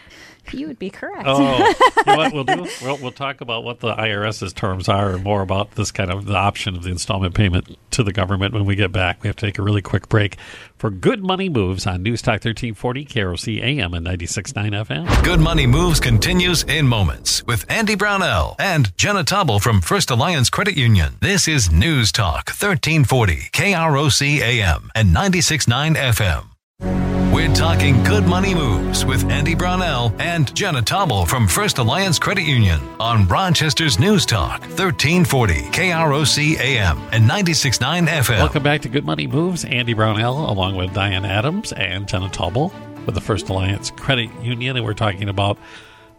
you 0.51 0.67
would 0.67 0.79
be 0.79 0.89
correct. 0.89 1.23
Oh, 1.25 1.39
you 1.57 2.03
know 2.05 2.17
what 2.17 2.33
we'll 2.33 2.43
do? 2.43 2.67
We'll, 2.81 2.97
we'll 2.97 3.11
talk 3.11 3.41
about 3.41 3.63
what 3.63 3.79
the 3.79 3.93
IRS's 3.93 4.53
terms 4.53 4.89
are 4.89 5.11
and 5.11 5.23
more 5.23 5.41
about 5.41 5.71
this 5.71 5.91
kind 5.91 6.11
of 6.11 6.25
the 6.25 6.35
option 6.35 6.75
of 6.75 6.83
the 6.83 6.89
installment 6.91 7.33
payment 7.33 7.77
to 7.91 8.03
the 8.03 8.11
government 8.13 8.53
when 8.53 8.65
we 8.65 8.75
get 8.75 8.91
back. 8.91 9.23
We 9.23 9.27
have 9.27 9.35
to 9.37 9.45
take 9.45 9.57
a 9.57 9.61
really 9.61 9.81
quick 9.81 10.09
break 10.09 10.37
for 10.77 10.89
Good 10.89 11.23
Money 11.23 11.49
Moves 11.49 11.87
on 11.87 12.03
News 12.03 12.21
Talk 12.21 12.43
1340, 12.43 13.05
KROC 13.05 13.61
AM 13.61 13.93
and 13.93 14.05
96.9 14.05 14.85
FM. 14.85 15.23
Good 15.23 15.39
Money 15.39 15.65
Moves 15.65 15.99
continues 15.99 16.63
in 16.63 16.87
moments 16.87 17.43
with 17.45 17.65
Andy 17.71 17.95
Brownell 17.95 18.55
and 18.59 18.95
Jenna 18.97 19.23
Taubel 19.23 19.61
from 19.61 19.81
First 19.81 20.11
Alliance 20.11 20.49
Credit 20.49 20.75
Union. 20.75 21.13
This 21.21 21.47
is 21.47 21.71
News 21.71 22.11
Talk 22.11 22.49
1340, 22.49 23.49
KROC 23.53 24.39
AM 24.39 24.89
and 24.93 25.15
96.9 25.15 25.95
FM. 25.95 27.22
We're 27.33 27.51
talking 27.51 28.03
good 28.03 28.27
money 28.27 28.53
moves 28.53 29.05
with 29.05 29.27
Andy 29.31 29.55
Brownell 29.55 30.13
and 30.19 30.53
Jenna 30.53 30.83
Taubel 30.83 31.27
from 31.27 31.47
First 31.47 31.79
Alliance 31.79 32.19
Credit 32.19 32.43
Union 32.43 32.79
on 32.99 33.27
Rochester's 33.27 33.97
News 33.97 34.23
Talk, 34.23 34.61
1340 34.61 35.53
KROC 35.71 36.59
AM 36.59 36.99
and 37.11 37.27
96.9 37.27 38.07
FM. 38.07 38.37
Welcome 38.37 38.61
back 38.61 38.81
to 38.81 38.87
Good 38.89 39.03
Money 39.03 39.25
Moves. 39.25 39.65
Andy 39.65 39.95
Brownell, 39.95 40.47
along 40.47 40.75
with 40.75 40.91
Dianne 40.91 41.27
Adams 41.27 41.73
and 41.73 42.07
Jenna 42.07 42.29
Taubel 42.29 42.71
with 43.07 43.15
the 43.15 43.21
First 43.21 43.49
Alliance 43.49 43.89
Credit 43.89 44.29
Union, 44.43 44.77
and 44.77 44.85
we're 44.85 44.93
talking 44.93 45.27
about 45.27 45.57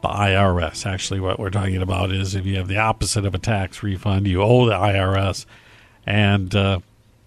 the 0.02 0.09
IRS. 0.09 0.85
Actually, 0.85 1.21
what 1.21 1.38
we're 1.38 1.49
talking 1.49 1.80
about 1.80 2.11
is 2.11 2.35
if 2.35 2.44
you 2.44 2.56
have 2.56 2.66
the 2.66 2.78
opposite 2.78 3.25
of 3.25 3.37
a 3.37 3.38
tax 3.38 3.85
refund, 3.85 4.26
you 4.26 4.42
owe 4.42 4.66
the 4.66 4.73
IRS, 4.73 5.47
and 6.09 6.52
uh, 6.56 6.80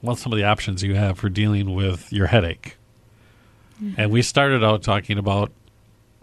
some 0.03 0.34
of 0.34 0.38
the 0.38 0.44
options 0.44 0.84
you 0.84 0.96
have 0.96 1.17
for 1.17 1.29
dealing 1.29 1.74
with 1.74 2.12
your 2.12 2.27
headache. 2.27 2.75
And 3.98 4.12
we 4.12 4.22
started 4.22 4.63
out 4.63 4.84
talking 4.84 5.17
about 5.17 5.51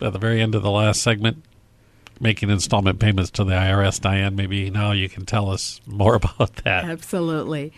at 0.00 0.12
the 0.12 0.18
very 0.18 0.40
end 0.40 0.54
of 0.54 0.62
the 0.62 0.70
last 0.70 1.02
segment 1.02 1.42
making 2.20 2.50
installment 2.50 2.98
payments 2.98 3.30
to 3.32 3.44
the 3.44 3.52
IRS. 3.52 4.00
Dianne, 4.00 4.34
maybe 4.34 4.70
now 4.70 4.92
you 4.92 5.08
can 5.08 5.26
tell 5.26 5.50
us 5.50 5.80
more 5.86 6.14
about 6.22 6.56
that. 6.64 6.84
Absolutely. 6.84 7.72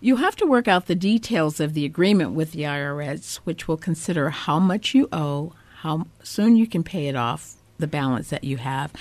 You 0.00 0.16
have 0.16 0.34
to 0.36 0.46
work 0.46 0.66
out 0.66 0.86
the 0.86 0.94
details 0.94 1.60
of 1.60 1.74
the 1.74 1.84
agreement 1.84 2.32
with 2.32 2.52
the 2.52 2.62
IRS, 2.62 3.36
which 3.44 3.68
will 3.68 3.76
consider 3.76 4.30
how 4.30 4.58
much 4.58 4.94
you 4.94 5.08
owe, 5.12 5.52
how 5.76 6.06
soon 6.22 6.56
you 6.56 6.66
can 6.66 6.82
pay 6.82 7.06
it 7.06 7.14
off, 7.14 7.54
the 7.78 7.86
balance 7.86 8.30
that 8.30 8.42
you 8.44 8.56
have, 8.56 8.92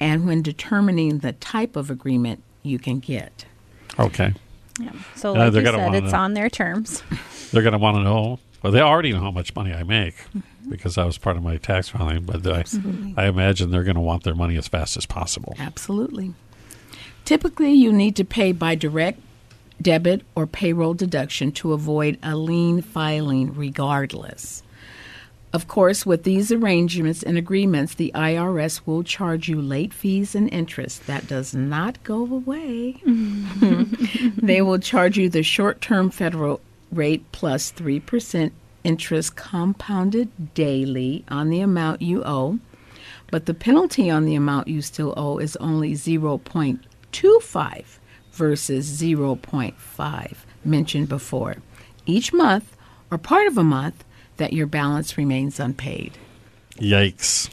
and 0.00 0.26
when 0.26 0.42
determining 0.42 1.18
the 1.18 1.32
type 1.32 1.76
of 1.76 1.90
agreement 1.90 2.42
you 2.62 2.78
can 2.78 2.98
get. 2.98 3.44
Okay. 3.98 4.34
Yeah. 4.80 4.92
So, 5.14 5.32
like 5.32 5.52
they're 5.52 5.62
you 5.62 5.68
said, 5.68 5.76
wanna 5.76 5.98
it's 5.98 6.12
know. 6.12 6.18
on 6.18 6.34
their 6.34 6.48
terms. 6.48 7.02
They're 7.50 7.62
going 7.62 7.72
to 7.72 7.78
want 7.78 7.96
to 7.96 8.02
know. 8.02 8.38
Well, 8.62 8.72
they 8.72 8.80
already 8.80 9.12
know 9.12 9.20
how 9.20 9.30
much 9.30 9.54
money 9.54 9.72
I 9.72 9.82
make 9.82 10.16
Mm-hmm. 10.16 10.70
because 10.70 10.96
that 10.96 11.06
was 11.06 11.16
part 11.18 11.36
of 11.36 11.42
my 11.42 11.56
tax 11.56 11.88
filing. 11.88 12.24
But 12.24 12.46
I, 12.46 12.64
I 13.16 13.26
imagine 13.26 13.70
they're 13.70 13.84
going 13.84 13.94
to 13.94 14.00
want 14.00 14.24
their 14.24 14.34
money 14.34 14.56
as 14.56 14.68
fast 14.68 14.96
as 14.96 15.06
possible. 15.06 15.54
Absolutely. 15.58 16.34
Typically, 17.24 17.72
you 17.72 17.92
need 17.92 18.16
to 18.16 18.24
pay 18.24 18.52
by 18.52 18.74
direct 18.74 19.20
debit 19.80 20.22
or 20.34 20.46
payroll 20.46 20.94
deduction 20.94 21.52
to 21.52 21.72
avoid 21.72 22.18
a 22.22 22.34
lien 22.36 22.82
filing 22.82 23.54
regardless. 23.54 24.62
Of 25.52 25.66
course, 25.68 26.04
with 26.04 26.24
these 26.24 26.52
arrangements 26.52 27.22
and 27.22 27.38
agreements, 27.38 27.94
the 27.94 28.12
IRS 28.14 28.82
will 28.84 29.02
charge 29.02 29.48
you 29.48 29.62
late 29.62 29.94
fees 29.94 30.34
and 30.34 30.52
interest. 30.52 31.06
That 31.06 31.26
does 31.26 31.54
not 31.54 32.02
go 32.04 32.20
away. 32.22 33.00
they 34.36 34.60
will 34.60 34.78
charge 34.78 35.16
you 35.16 35.28
the 35.30 35.42
short 35.42 35.80
term 35.80 36.10
federal 36.10 36.60
rate 36.90 37.30
plus 37.32 37.72
3% 37.72 38.52
interest 38.84 39.36
compounded 39.36 40.54
daily 40.54 41.24
on 41.28 41.50
the 41.50 41.60
amount 41.60 42.00
you 42.00 42.22
owe 42.24 42.58
but 43.30 43.46
the 43.46 43.54
penalty 43.54 44.08
on 44.08 44.24
the 44.24 44.34
amount 44.34 44.68
you 44.68 44.80
still 44.80 45.12
owe 45.16 45.38
is 45.38 45.56
only 45.56 45.92
0.25 45.92 47.84
versus 48.32 49.02
0.5 49.02 50.36
mentioned 50.64 51.08
before 51.08 51.56
each 52.06 52.32
month 52.32 52.76
or 53.10 53.18
part 53.18 53.46
of 53.46 53.58
a 53.58 53.64
month 53.64 54.04
that 54.38 54.52
your 54.52 54.66
balance 54.66 55.18
remains 55.18 55.60
unpaid. 55.60 56.16
Yikes. 56.76 57.50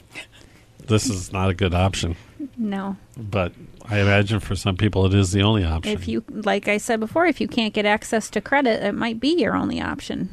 This 0.86 1.08
is 1.08 1.32
not 1.32 1.50
a 1.50 1.54
good 1.54 1.74
option. 1.74 2.16
No. 2.56 2.96
But 3.16 3.52
I 3.88 4.00
imagine 4.00 4.40
for 4.40 4.54
some 4.54 4.76
people 4.76 5.06
it 5.06 5.14
is 5.14 5.32
the 5.32 5.42
only 5.42 5.64
option. 5.64 5.92
If 5.92 6.08
you, 6.08 6.24
like 6.28 6.68
I 6.68 6.78
said 6.78 7.00
before, 7.00 7.26
if 7.26 7.40
you 7.40 7.48
can't 7.48 7.74
get 7.74 7.86
access 7.86 8.30
to 8.30 8.40
credit, 8.40 8.82
it 8.82 8.94
might 8.94 9.20
be 9.20 9.40
your 9.40 9.54
only 9.54 9.80
option. 9.80 10.30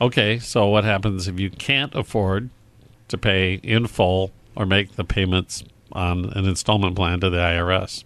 Okay, 0.00 0.38
so 0.38 0.66
what 0.66 0.84
happens 0.84 1.26
if 1.26 1.40
you 1.40 1.50
can't 1.50 1.94
afford 1.94 2.50
to 3.08 3.18
pay 3.18 3.54
in 3.54 3.86
full 3.86 4.32
or 4.54 4.66
make 4.66 4.96
the 4.96 5.04
payments 5.04 5.64
on 5.92 6.26
an 6.26 6.46
installment 6.46 6.94
plan 6.94 7.20
to 7.20 7.30
the 7.30 7.38
IRS? 7.38 8.04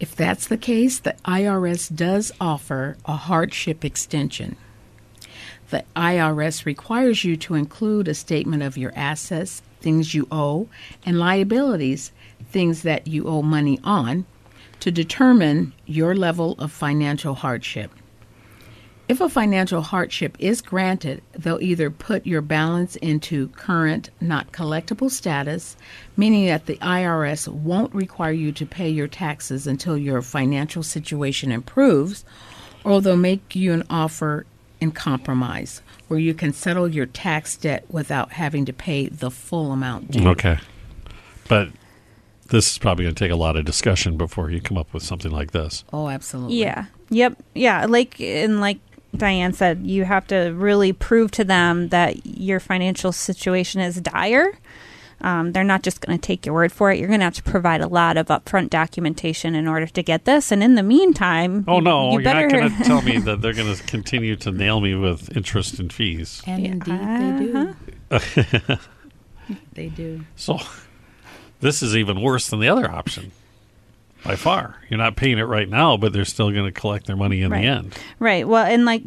If 0.00 0.16
that's 0.16 0.46
the 0.46 0.56
case, 0.56 0.98
the 0.98 1.14
IRS 1.24 1.94
does 1.94 2.32
offer 2.40 2.96
a 3.04 3.16
hardship 3.16 3.84
extension. 3.84 4.56
The 5.70 5.84
IRS 5.94 6.64
requires 6.64 7.24
you 7.24 7.36
to 7.36 7.54
include 7.54 8.08
a 8.08 8.14
statement 8.14 8.62
of 8.64 8.76
your 8.76 8.92
assets, 8.96 9.62
things 9.80 10.14
you 10.14 10.26
owe, 10.30 10.68
and 11.06 11.18
liabilities, 11.18 12.10
things 12.50 12.82
that 12.82 13.06
you 13.06 13.26
owe 13.26 13.42
money 13.42 13.78
on, 13.84 14.26
to 14.80 14.90
determine 14.90 15.72
your 15.86 16.14
level 16.16 16.56
of 16.58 16.72
financial 16.72 17.34
hardship. 17.34 17.92
If 19.10 19.20
a 19.20 19.28
financial 19.28 19.82
hardship 19.82 20.36
is 20.38 20.60
granted, 20.60 21.22
they'll 21.32 21.60
either 21.60 21.90
put 21.90 22.26
your 22.26 22.42
balance 22.42 22.96
into 22.96 23.48
current 23.48 24.10
not 24.20 24.52
collectible 24.52 25.10
status, 25.10 25.76
meaning 26.16 26.46
that 26.46 26.66
the 26.66 26.76
IRS 26.76 27.48
won't 27.48 27.94
require 27.94 28.32
you 28.32 28.52
to 28.52 28.66
pay 28.66 28.88
your 28.88 29.08
taxes 29.08 29.66
until 29.66 29.98
your 29.98 30.22
financial 30.22 30.82
situation 30.82 31.50
improves, 31.50 32.24
or 32.84 33.00
they'll 33.00 33.16
make 33.16 33.56
you 33.56 33.72
an 33.72 33.84
offer 33.90 34.46
in 34.80 34.92
compromise 34.92 35.82
where 36.08 36.18
you 36.18 36.34
can 36.34 36.52
settle 36.52 36.88
your 36.88 37.06
tax 37.06 37.56
debt 37.56 37.84
without 37.88 38.32
having 38.32 38.64
to 38.64 38.72
pay 38.72 39.08
the 39.08 39.30
full 39.30 39.72
amount 39.72 40.10
due. 40.10 40.28
Okay. 40.28 40.58
But 41.48 41.68
this 42.48 42.72
is 42.72 42.78
probably 42.78 43.04
going 43.04 43.14
to 43.14 43.24
take 43.24 43.30
a 43.30 43.36
lot 43.36 43.56
of 43.56 43.64
discussion 43.64 44.16
before 44.16 44.50
you 44.50 44.60
come 44.60 44.76
up 44.76 44.92
with 44.92 45.02
something 45.02 45.30
like 45.30 45.52
this. 45.52 45.84
Oh, 45.92 46.08
absolutely. 46.08 46.56
Yeah. 46.56 46.86
Yep. 47.10 47.42
Yeah. 47.54 47.86
Like 47.86 48.20
and 48.20 48.60
like 48.60 48.78
Dianne 49.16 49.54
said, 49.54 49.86
you 49.86 50.04
have 50.04 50.26
to 50.28 50.50
really 50.50 50.92
prove 50.92 51.30
to 51.32 51.44
them 51.44 51.88
that 51.88 52.24
your 52.26 52.60
financial 52.60 53.12
situation 53.12 53.80
is 53.80 54.00
dire. 54.00 54.58
Um, 55.22 55.52
they're 55.52 55.64
not 55.64 55.82
just 55.82 56.00
going 56.00 56.18
to 56.18 56.26
take 56.26 56.46
your 56.46 56.54
word 56.54 56.72
for 56.72 56.90
it. 56.90 56.98
You're 56.98 57.08
going 57.08 57.20
to 57.20 57.24
have 57.24 57.34
to 57.34 57.42
provide 57.42 57.80
a 57.80 57.88
lot 57.88 58.16
of 58.16 58.26
upfront 58.28 58.70
documentation 58.70 59.54
in 59.54 59.68
order 59.68 59.86
to 59.86 60.02
get 60.02 60.24
this. 60.24 60.50
And 60.50 60.62
in 60.62 60.74
the 60.76 60.82
meantime, 60.82 61.64
Oh, 61.68 61.80
no, 61.80 62.06
you 62.06 62.12
you 62.12 62.18
are 62.20 62.22
better 62.22 62.48
not 62.48 62.52
going 62.58 62.70
to 62.78 62.84
tell 62.84 63.02
me 63.02 63.18
that 63.18 63.42
they're 63.42 63.52
going 63.54 63.74
to 63.74 63.82
continue 63.84 64.36
to 64.36 64.50
nail 64.50 64.80
me 64.80 64.94
with 64.94 65.36
interest 65.36 65.78
and 65.78 65.92
fees. 65.92 66.42
And 66.46 66.62
Yeah. 66.64 66.72
indeed 66.72 67.76
they 68.10 68.18
do. 68.18 68.58
they 69.74 69.88
do. 69.88 70.20
So 70.36 70.58
this 71.60 71.82
is 71.82 71.96
even 71.96 72.20
worse 72.20 72.48
than 72.48 72.60
the 72.60 72.68
other 72.68 72.90
option 72.90 73.32
by 74.24 74.36
far. 74.36 74.76
You're 74.88 74.98
not 74.98 75.16
paying 75.16 75.38
it 75.38 75.42
right 75.44 75.68
now, 75.68 75.96
but 75.96 76.12
they're 76.12 76.24
still 76.24 76.50
going 76.50 76.66
to 76.66 76.72
collect 76.72 77.06
their 77.06 77.16
money 77.16 77.42
in 77.42 77.50
Right. 77.50 77.62
the 77.62 77.66
end. 77.68 77.98
Right. 78.18 78.46
Well, 78.46 78.64
and 78.64 78.84
like 78.84 79.02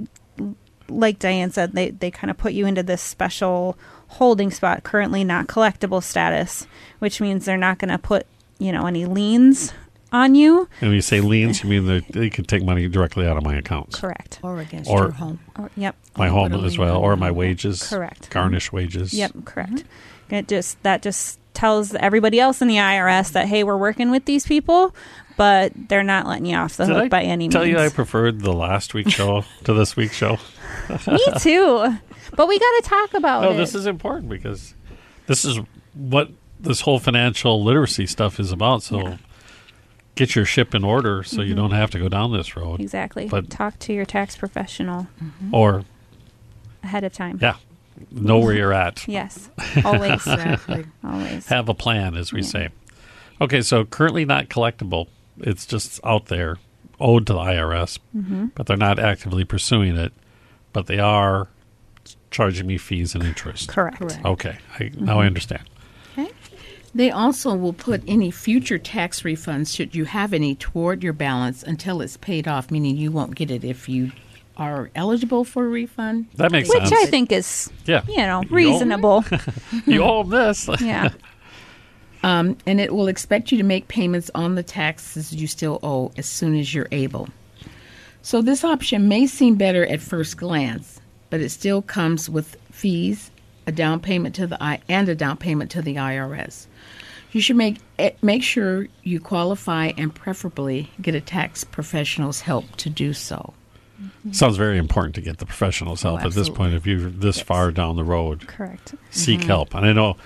like 0.89 1.17
Dianne 1.19 1.51
said, 1.53 1.71
they 1.73 1.89
they 1.91 2.11
kind 2.11 2.29
of 2.29 2.37
put 2.37 2.53
you 2.53 2.65
into 2.65 2.83
this 2.83 3.01
special 3.01 3.77
holding 4.13 4.51
spot, 4.51 4.83
currently 4.83 5.23
not 5.23 5.47
collectible 5.47 6.01
status, 6.03 6.67
which 6.99 7.19
means 7.21 7.45
they're 7.45 7.57
not 7.57 7.77
going 7.79 7.91
to 7.91 7.97
put 7.97 8.25
you 8.59 8.71
know 8.71 8.85
any 8.85 9.05
liens 9.05 9.73
on 10.11 10.35
you. 10.35 10.67
And 10.79 10.89
when 10.89 10.95
you 10.95 11.01
say 11.01 11.21
liens, 11.21 11.63
you 11.63 11.69
mean 11.69 11.85
that 11.87 12.07
they 12.09 12.29
could 12.29 12.47
take 12.47 12.63
money 12.63 12.87
directly 12.87 13.27
out 13.27 13.35
of 13.37 13.43
my 13.43 13.55
accounts, 13.55 13.99
Correct. 13.99 14.39
Or 14.43 14.59
against 14.59 14.89
Or- 14.89 14.99
your 14.99 15.11
home. 15.11 15.39
Or, 15.57 15.71
yep. 15.75 15.95
my 16.17 16.27
Or 16.27 16.31
home 16.49 16.65
as 16.65 16.77
well, 16.77 16.97
or 16.97 17.15
my 17.15 17.31
wages, 17.31 17.89
Correct. 17.89 18.29
garnish 18.29 18.71
wages. 18.71 19.13
Yep. 19.13 19.31
Correct. 19.45 19.71
Mm-hmm. 19.73 20.35
It 20.35 20.47
just 20.47 20.81
that 20.83 21.01
just 21.01 21.39
tells 21.53 21.93
everybody 21.95 22.39
else 22.39 22.61
in 22.61 22.67
the 22.67 22.75
IRS 22.77 23.31
that 23.33 23.47
hey, 23.47 23.63
we're 23.63 23.77
working 23.77 24.11
with 24.11 24.25
these 24.25 24.45
people, 24.45 24.95
but 25.37 25.71
they're 25.89 26.03
not 26.03 26.27
letting 26.27 26.45
you 26.45 26.55
off 26.57 26.77
the 26.77 26.85
Did 26.85 26.95
hook 26.95 27.05
I 27.05 27.09
by 27.09 27.23
any 27.23 27.49
tell 27.49 27.63
means. 27.63 27.75
Tell 27.75 27.83
you 27.83 27.87
I 27.87 27.89
preferred 27.93 28.41
the 28.41 28.53
last 28.53 28.93
week's 28.93 29.11
show 29.13 29.43
to 29.65 29.73
this 29.73 29.95
week's 29.95 30.15
show? 30.15 30.37
Me 31.07 31.19
too. 31.39 31.97
But 32.35 32.47
we 32.47 32.57
got 32.59 32.81
to 32.81 32.81
talk 32.85 33.13
about 33.13 33.43
Oh, 33.45 33.51
it. 33.51 33.57
this 33.57 33.75
is 33.75 33.85
important 33.85 34.29
because 34.29 34.73
this 35.27 35.45
is 35.45 35.59
what 35.93 36.29
this 36.59 36.81
whole 36.81 36.97
financial 36.99 37.63
literacy 37.63 38.05
stuff 38.07 38.39
is 38.39 38.51
about. 38.51 38.81
So 38.83 39.01
Yeah. 39.01 39.17
get 40.15 40.35
your 40.35 40.45
ship 40.45 40.73
in 40.73 40.83
order 40.83 41.23
so 41.23 41.37
Mm-hmm. 41.37 41.49
you 41.49 41.55
don't 41.55 41.71
have 41.71 41.91
to 41.91 41.99
go 41.99 42.09
down 42.09 42.31
this 42.33 42.55
road. 42.55 42.79
exactly. 42.81 43.27
But- 43.27 43.49
Talk 43.49 43.77
to 43.79 43.93
your 43.93 44.05
tax 44.05 44.35
professional 44.35 45.07
Or, 45.51 45.83
ahead 46.83 47.03
of 47.03 47.13
time. 47.13 47.37
yeah, 47.41 47.55
know 48.11 48.39
where 48.39 48.53
you're 48.53 48.73
at. 48.73 49.07
Yes. 49.07 49.49
Always. 49.83 50.13
Exactly. 50.13 50.85
Always. 51.03 51.47
Have 51.47 51.69
a 51.69 51.73
plan, 51.73 52.15
as 52.15 52.31
we 52.33 52.41
say. 52.43 52.69
Okay, 53.41 53.61
so 53.61 53.85
currently 53.85 54.25
not 54.25 54.49
collectible. 54.49 55.07
It's 55.39 55.65
just 55.65 55.99
out 56.03 56.27
there, 56.27 56.57
owed 56.99 57.27
to 57.27 57.33
the 57.33 57.39
IRS, 57.39 57.99
Mm-hmm. 58.15 58.47
but 58.55 58.67
they're 58.67 58.77
not 58.77 58.99
actively 58.99 59.43
pursuing 59.45 59.97
it. 59.97 60.13
But 60.71 60.87
they 60.87 60.99
are 60.99 61.47
charging 62.31 62.65
me 62.67 62.77
fees 62.77 63.13
and 63.15 63.23
interest. 63.23 63.69
Correct. 63.69 63.97
Correct. 63.99 64.25
Okay, 64.25 64.57
I, 64.79 64.91
now 64.95 65.19
I 65.19 65.25
understand. 65.25 65.63
Okay. 66.17 66.31
They 66.95 67.09
also 67.11 67.55
will 67.55 67.73
put 67.73 68.03
any 68.07 68.29
future 68.31 68.77
tax 68.77 69.21
refunds, 69.21 69.75
should 69.75 69.95
you 69.95 70.05
have 70.05 70.31
any, 70.33 70.53
toward 70.55 71.03
your 71.03 71.13
balance 71.13 71.63
until 71.63 72.01
it's 72.01 72.17
paid 72.17 72.47
off, 72.47 72.69
meaning 72.71 72.95
you 72.97 73.11
won't 73.11 73.35
get 73.35 73.49
it 73.51 73.63
if 73.63 73.89
you 73.89 74.11
are 74.57 74.89
eligible 74.95 75.43
for 75.43 75.65
a 75.65 75.69
refund. 75.69 76.27
That 76.35 76.51
makes 76.51 76.69
Which 76.69 76.87
sense. 76.87 76.91
I 76.93 77.05
think 77.07 77.31
is, 77.31 77.71
Yeah. 77.85 78.03
you 78.07 78.17
know, 78.17 78.43
reasonable. 78.49 79.23
You 79.85 80.03
owe 80.03 80.23
them 80.23 80.29
this. 80.47 80.69
yeah. 80.81 81.09
Um, 82.23 82.57
and 82.65 82.79
it 82.79 82.93
will 82.93 83.07
expect 83.07 83.51
you 83.51 83.57
to 83.57 83.63
make 83.63 83.87
payments 83.87 84.31
on 84.33 84.55
the 84.55 84.63
taxes 84.63 85.33
you 85.33 85.47
still 85.47 85.79
owe 85.83 86.11
as 86.17 86.25
soon 86.25 86.55
as 86.55 86.73
you're 86.73 86.87
able. 86.91 87.27
So 88.21 88.41
this 88.41 88.63
option 88.63 89.09
may 89.09 89.27
seem 89.27 89.55
better 89.55 89.85
at 89.85 89.99
first 89.99 90.37
glance, 90.37 91.01
but 91.29 91.41
it 91.41 91.49
still 91.49 91.81
comes 91.81 92.29
with 92.29 92.55
fees, 92.71 93.29
a 93.67 93.71
down 93.71 93.99
payment 93.99 94.35
to 94.35 94.47
the 94.47 94.61
I 94.63 94.79
and 94.87 95.09
a 95.09 95.15
down 95.15 95.35
payment 95.37 95.71
to 95.71 95.81
the 95.81 95.95
IRS. 95.95 96.67
You 97.33 97.41
should 97.41 97.55
make 97.57 97.79
eh, 97.99 98.11
make 98.21 98.43
sure 98.43 98.87
you 99.01 99.19
qualify 99.19 99.91
and 99.97 100.13
preferably 100.13 100.91
get 101.01 101.15
a 101.15 101.21
tax 101.21 101.63
professional's 101.63 102.41
help 102.41 102.75
to 102.77 102.89
do 102.89 103.11
so. 103.11 103.53
Sounds 104.31 104.57
very 104.57 104.77
important 104.77 105.15
to 105.15 105.21
get 105.21 105.37
the 105.37 105.45
professional's 105.45 106.03
oh, 106.03 106.15
help 106.15 106.25
at 106.25 106.33
this 106.33 106.49
point. 106.49 106.73
If 106.73 106.85
you're 106.85 107.09
this 107.09 107.39
far 107.39 107.71
down 107.71 107.95
the 107.95 108.03
road, 108.03 108.47
Correct. 108.47 108.95
seek 109.11 109.41
mm-hmm. 109.41 109.47
help. 109.47 109.73
And 109.73 109.85
I 109.85 109.93
know 109.93 110.17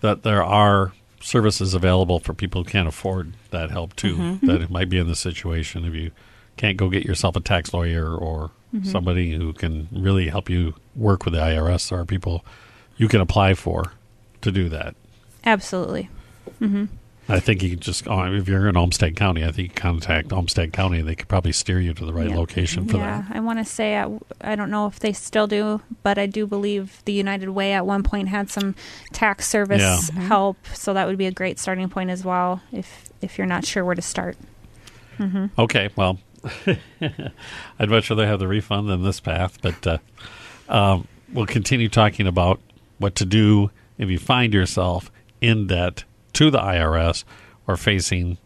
that 0.00 0.22
there 0.22 0.42
are 0.42 0.92
services 1.20 1.74
available 1.74 2.20
for 2.20 2.34
people 2.34 2.62
who 2.62 2.70
can't 2.70 2.88
afford 2.88 3.34
that 3.50 3.70
help 3.70 3.94
too. 3.96 4.16
Mm-hmm. 4.16 4.46
That 4.46 4.62
it 4.62 4.70
might 4.70 4.88
be 4.88 4.98
in 4.98 5.08
the 5.08 5.14
situation 5.14 5.84
if 5.84 5.94
you 5.94 6.10
can't 6.56 6.76
go 6.76 6.88
get 6.88 7.04
yourself 7.04 7.36
a 7.36 7.40
tax 7.40 7.72
lawyer 7.72 8.14
or 8.14 8.50
mm-hmm. 8.74 8.84
somebody 8.84 9.32
who 9.32 9.52
can 9.52 9.88
really 9.92 10.28
help 10.28 10.50
you 10.50 10.74
work 10.94 11.24
with 11.24 11.34
the 11.34 11.40
IRS. 11.40 11.88
There 11.88 11.98
are 11.98 12.04
people 12.04 12.44
you 12.96 13.08
can 13.08 13.20
apply 13.20 13.54
for 13.54 13.92
to 14.42 14.50
do 14.50 14.68
that. 14.68 14.94
Absolutely. 15.44 16.10
I 17.30 17.40
think 17.40 17.62
you 17.62 17.70
can 17.70 17.80
just, 17.80 18.08
oh, 18.08 18.32
if 18.32 18.48
you're 18.48 18.68
in 18.68 18.76
Olmsted 18.76 19.14
County, 19.16 19.44
I 19.44 19.52
think 19.52 19.68
you 19.68 19.74
contact 19.74 20.32
Olmsted 20.32 20.72
County. 20.72 21.02
They 21.02 21.14
could 21.14 21.28
probably 21.28 21.52
steer 21.52 21.78
you 21.78 21.92
to 21.94 22.04
the 22.06 22.12
right 22.14 22.30
Yeah. 22.30 22.36
location 22.36 22.86
for 22.86 22.94
that. 22.96 22.98
yeah, 22.98 23.22
that. 23.28 23.36
I 23.36 23.40
want 23.40 23.58
to 23.58 23.64
say 23.66 23.98
I, 23.98 24.08
I 24.40 24.56
don't 24.56 24.70
know 24.70 24.86
if 24.86 24.98
they 24.98 25.12
still 25.12 25.46
do, 25.46 25.82
but 26.02 26.16
I 26.16 26.24
do 26.26 26.46
believe 26.46 27.02
the 27.04 27.12
United 27.12 27.50
Way 27.50 27.72
at 27.74 27.84
one 27.84 28.02
point 28.02 28.28
had 28.28 28.48
some 28.50 28.74
tax 29.12 29.46
service 29.46 30.10
Yeah. 30.14 30.20
help, 30.22 30.56
so 30.72 30.94
that 30.94 31.06
would 31.06 31.18
be 31.18 31.26
a 31.26 31.30
great 31.32 31.58
starting 31.58 31.88
point 31.90 32.08
as 32.10 32.24
well. 32.24 32.62
If 32.72 33.10
if 33.20 33.36
you're 33.36 33.46
not 33.46 33.66
sure 33.66 33.84
where 33.84 33.94
to 33.96 34.02
start. 34.02 34.36
Okay, 35.58 35.90
well, 35.96 36.18
I'd 37.00 37.90
much 37.90 38.08
rather 38.10 38.26
have 38.26 38.38
the 38.38 38.46
refund 38.48 38.88
than 38.88 39.02
this 39.02 39.20
path, 39.20 39.58
but 39.60 39.86
uh, 39.86 39.98
um, 40.68 41.08
we'll 41.32 41.46
continue 41.46 41.88
talking 41.88 42.26
about 42.26 42.60
what 42.98 43.14
to 43.16 43.24
do 43.24 43.70
if 43.98 44.08
you 44.08 44.18
find 44.18 44.54
yourself 44.54 45.10
in 45.40 45.66
debt 45.66 46.04
to 46.38 46.52
the 46.52 46.58
IRS 46.58 47.24
or 47.66 47.76
facing 47.76 48.38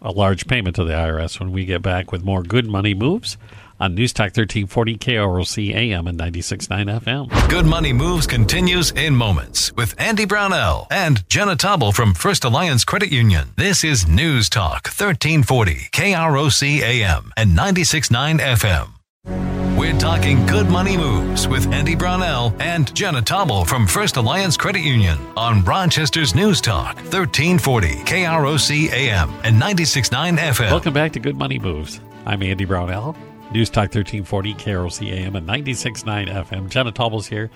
a 0.00 0.10
large 0.10 0.46
payment 0.46 0.74
to 0.76 0.84
the 0.84 0.94
IRS 0.94 1.38
when 1.38 1.52
we 1.52 1.66
get 1.66 1.82
back 1.82 2.10
with 2.10 2.24
more 2.24 2.42
good 2.42 2.66
money 2.66 2.94
moves 2.94 3.36
on 3.78 3.94
News 3.94 4.14
Talk 4.14 4.34
1340 4.34 4.96
KROC 4.96 5.74
AM 5.74 6.06
and 6.06 6.18
96.9 6.18 6.98
FM. 7.00 7.50
Good 7.50 7.66
Money 7.66 7.92
Moves 7.92 8.26
continues 8.26 8.90
in 8.92 9.14
moments 9.14 9.70
with 9.74 9.94
Andy 9.98 10.24
Brownell 10.24 10.86
and 10.90 11.28
Jenna 11.28 11.56
Taubel 11.56 11.94
from 11.94 12.14
First 12.14 12.44
Alliance 12.44 12.86
Credit 12.86 13.12
Union. 13.12 13.50
This 13.56 13.84
is 13.84 14.08
News 14.08 14.48
Talk 14.48 14.86
1340 14.86 15.90
KROC 15.92 16.80
AM 16.80 17.32
and 17.36 17.50
96.9 17.50 18.40
FM. 18.40 19.65
We're 19.76 19.98
talking 19.98 20.46
good 20.46 20.70
money 20.70 20.96
moves 20.96 21.46
with 21.46 21.70
Andy 21.70 21.94
Brownell 21.94 22.56
and 22.60 22.92
Jenna 22.94 23.20
Taubel 23.20 23.66
from 23.66 23.86
First 23.86 24.16
Alliance 24.16 24.56
Credit 24.56 24.80
Union 24.80 25.18
on 25.36 25.62
Rochester's 25.64 26.34
News 26.34 26.62
Talk 26.62 26.96
1340 26.96 27.88
KROC 27.96 28.90
AM 28.90 29.28
and 29.44 29.60
96.9 29.60 30.38
FM. 30.38 30.70
Welcome 30.70 30.94
back 30.94 31.12
to 31.12 31.20
Good 31.20 31.36
Money 31.36 31.58
Moves. 31.58 32.00
I'm 32.24 32.42
Andy 32.42 32.64
Brownell, 32.64 33.14
News 33.52 33.68
Talk 33.68 33.94
1340 33.94 34.54
KROC 34.54 35.12
AM 35.12 35.36
and 35.36 35.46
96.9 35.46 36.26
FM. 36.46 36.70
Jenna 36.70 36.90
Taubel's 36.90 37.26
here 37.26 37.50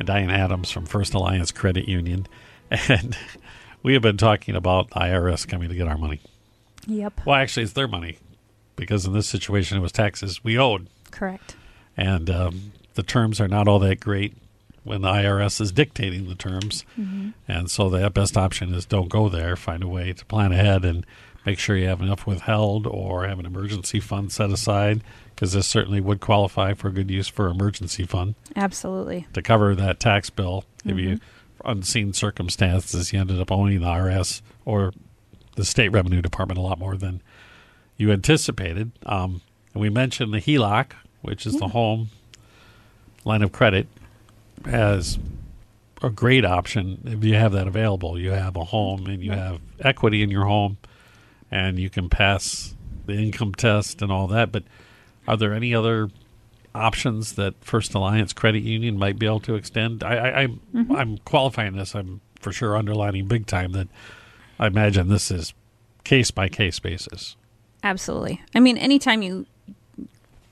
and 0.00 0.08
Dianne 0.08 0.32
Adams 0.32 0.72
from 0.72 0.86
First 0.86 1.14
Alliance 1.14 1.52
Credit 1.52 1.86
Union. 1.88 2.26
And 2.88 3.16
we 3.84 3.92
have 3.92 4.02
been 4.02 4.16
talking 4.16 4.56
about 4.56 4.90
the 4.90 4.96
IRS 4.96 5.46
coming 5.46 5.68
to 5.68 5.74
get 5.76 5.86
our 5.86 5.98
money. 5.98 6.20
Yep. 6.88 7.26
Well, 7.26 7.36
actually, 7.36 7.62
it's 7.62 7.74
their 7.74 7.88
money 7.88 8.18
because 8.74 9.06
in 9.06 9.12
this 9.12 9.28
situation, 9.28 9.78
it 9.78 9.80
was 9.80 9.92
taxes 9.92 10.42
we 10.42 10.58
owed. 10.58 10.88
Correct. 11.10 11.56
And 12.00 12.30
um, 12.30 12.72
the 12.94 13.02
terms 13.02 13.40
are 13.40 13.48
not 13.48 13.68
all 13.68 13.78
that 13.80 14.00
great 14.00 14.34
when 14.84 15.02
the 15.02 15.08
IRS 15.08 15.60
is 15.60 15.70
dictating 15.70 16.28
the 16.28 16.34
terms. 16.34 16.86
And 17.46 17.70
so 17.70 17.90
the 17.90 18.08
best 18.08 18.36
option 18.36 18.72
is 18.74 18.86
don't 18.86 19.10
go 19.10 19.28
there. 19.28 19.54
Find 19.54 19.82
a 19.82 19.88
way 19.88 20.14
to 20.14 20.24
plan 20.24 20.52
ahead 20.52 20.84
and 20.84 21.04
make 21.44 21.58
sure 21.58 21.76
you 21.76 21.88
have 21.88 22.00
enough 22.00 22.26
withheld 22.26 22.86
or 22.86 23.26
have 23.26 23.38
an 23.38 23.46
emergency 23.46 24.00
fund 24.00 24.32
set 24.32 24.50
aside 24.50 25.02
because 25.34 25.52
this 25.52 25.66
certainly 25.66 26.00
would 26.00 26.20
qualify 26.20 26.72
for 26.72 26.90
good 26.90 27.10
use 27.10 27.28
for 27.28 27.48
emergency 27.48 28.04
fund 28.04 28.34
Absolutely. 28.56 29.26
to 29.32 29.40
cover 29.40 29.74
that 29.74 30.00
tax 30.00 30.28
bill 30.28 30.64
if 30.84 30.98
you 30.98 31.18
for 31.56 31.70
unseen 31.70 32.12
circumstances 32.12 33.12
you 33.12 33.18
ended 33.18 33.40
up 33.40 33.50
owning 33.50 33.80
the 33.80 33.86
IRS 33.86 34.42
or 34.66 34.92
the 35.56 35.64
state 35.64 35.88
revenue 35.88 36.20
department 36.20 36.58
a 36.58 36.62
lot 36.62 36.78
more 36.78 36.96
than 36.96 37.22
you 37.96 38.12
anticipated. 38.12 38.92
Um, 39.06 39.40
and 39.72 39.80
we 39.80 39.88
mentioned 39.88 40.32
the 40.32 40.40
HELOC, 40.40 40.92
which 41.22 41.46
is 41.46 41.56
the 41.56 41.68
home 41.68 42.10
line 43.24 43.42
of 43.42 43.52
credit, 43.52 43.86
as 44.64 45.18
a 46.02 46.10
great 46.10 46.44
option 46.44 47.02
if 47.04 47.22
you 47.24 47.34
have 47.34 47.52
that 47.52 47.66
available. 47.66 48.18
You 48.18 48.30
have 48.30 48.56
a 48.56 48.64
home 48.64 49.06
and 49.06 49.22
you 49.22 49.32
have 49.32 49.60
equity 49.80 50.22
in 50.22 50.30
your 50.30 50.46
home, 50.46 50.78
and 51.50 51.78
you 51.78 51.90
can 51.90 52.08
pass 52.08 52.74
the 53.06 53.14
income 53.14 53.54
test 53.54 54.02
and 54.02 54.10
all 54.10 54.26
that. 54.28 54.52
But 54.52 54.64
are 55.28 55.36
there 55.36 55.52
any 55.52 55.74
other 55.74 56.10
options 56.74 57.34
that 57.34 57.54
First 57.62 57.94
Alliance 57.94 58.32
Credit 58.32 58.62
Union 58.62 58.98
might 58.98 59.18
be 59.18 59.26
able 59.26 59.40
to 59.40 59.54
extend? 59.54 60.02
I, 60.02 60.14
I, 60.14 60.40
I'm, 60.42 60.60
mm-hmm. 60.74 60.92
I'm 60.92 61.18
qualifying 61.18 61.76
this. 61.76 61.94
I'm 61.94 62.20
for 62.40 62.52
sure 62.52 62.76
underlining 62.76 63.26
big 63.26 63.46
time 63.46 63.72
that 63.72 63.88
I 64.58 64.66
imagine 64.66 65.08
this 65.08 65.30
is 65.30 65.52
case 66.04 66.30
by 66.30 66.48
case 66.48 66.78
basis. 66.78 67.36
Absolutely. 67.82 68.42
I 68.54 68.60
mean, 68.60 68.78
anytime 68.78 69.22
you 69.22 69.46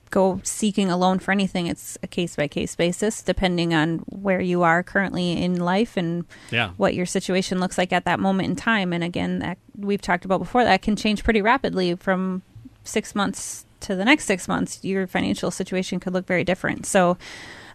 go 0.09 0.39
seeking 0.43 0.89
a 0.89 0.97
loan 0.97 1.19
for 1.19 1.31
anything, 1.31 1.67
it's 1.67 1.97
a 2.01 2.07
case 2.07 2.35
by 2.35 2.47
case 2.47 2.75
basis, 2.75 3.21
depending 3.21 3.73
on 3.73 3.99
where 4.07 4.41
you 4.41 4.63
are 4.63 4.81
currently 4.83 5.33
in 5.41 5.59
life 5.59 5.95
and 5.97 6.25
Yeah. 6.51 6.71
what 6.77 6.95
your 6.95 7.05
situation 7.05 7.59
looks 7.59 7.77
like 7.77 7.93
at 7.93 8.05
that 8.05 8.19
moment 8.19 8.49
in 8.49 8.55
time. 8.55 8.91
And 8.93 9.03
again, 9.03 9.39
that 9.39 9.57
we've 9.77 10.01
talked 10.01 10.25
about 10.25 10.39
before, 10.39 10.63
that 10.63 10.81
can 10.81 10.95
change 10.95 11.23
pretty 11.23 11.41
rapidly 11.41 11.95
from 11.95 12.41
six 12.83 13.13
months 13.13 13.65
to 13.81 13.95
the 13.95 14.03
next 14.03 14.25
six 14.25 14.47
months. 14.47 14.79
Your 14.83 15.05
financial 15.07 15.51
situation 15.51 15.99
could 15.99 16.13
look 16.13 16.25
very 16.25 16.43
different. 16.43 16.85
So, 16.85 17.17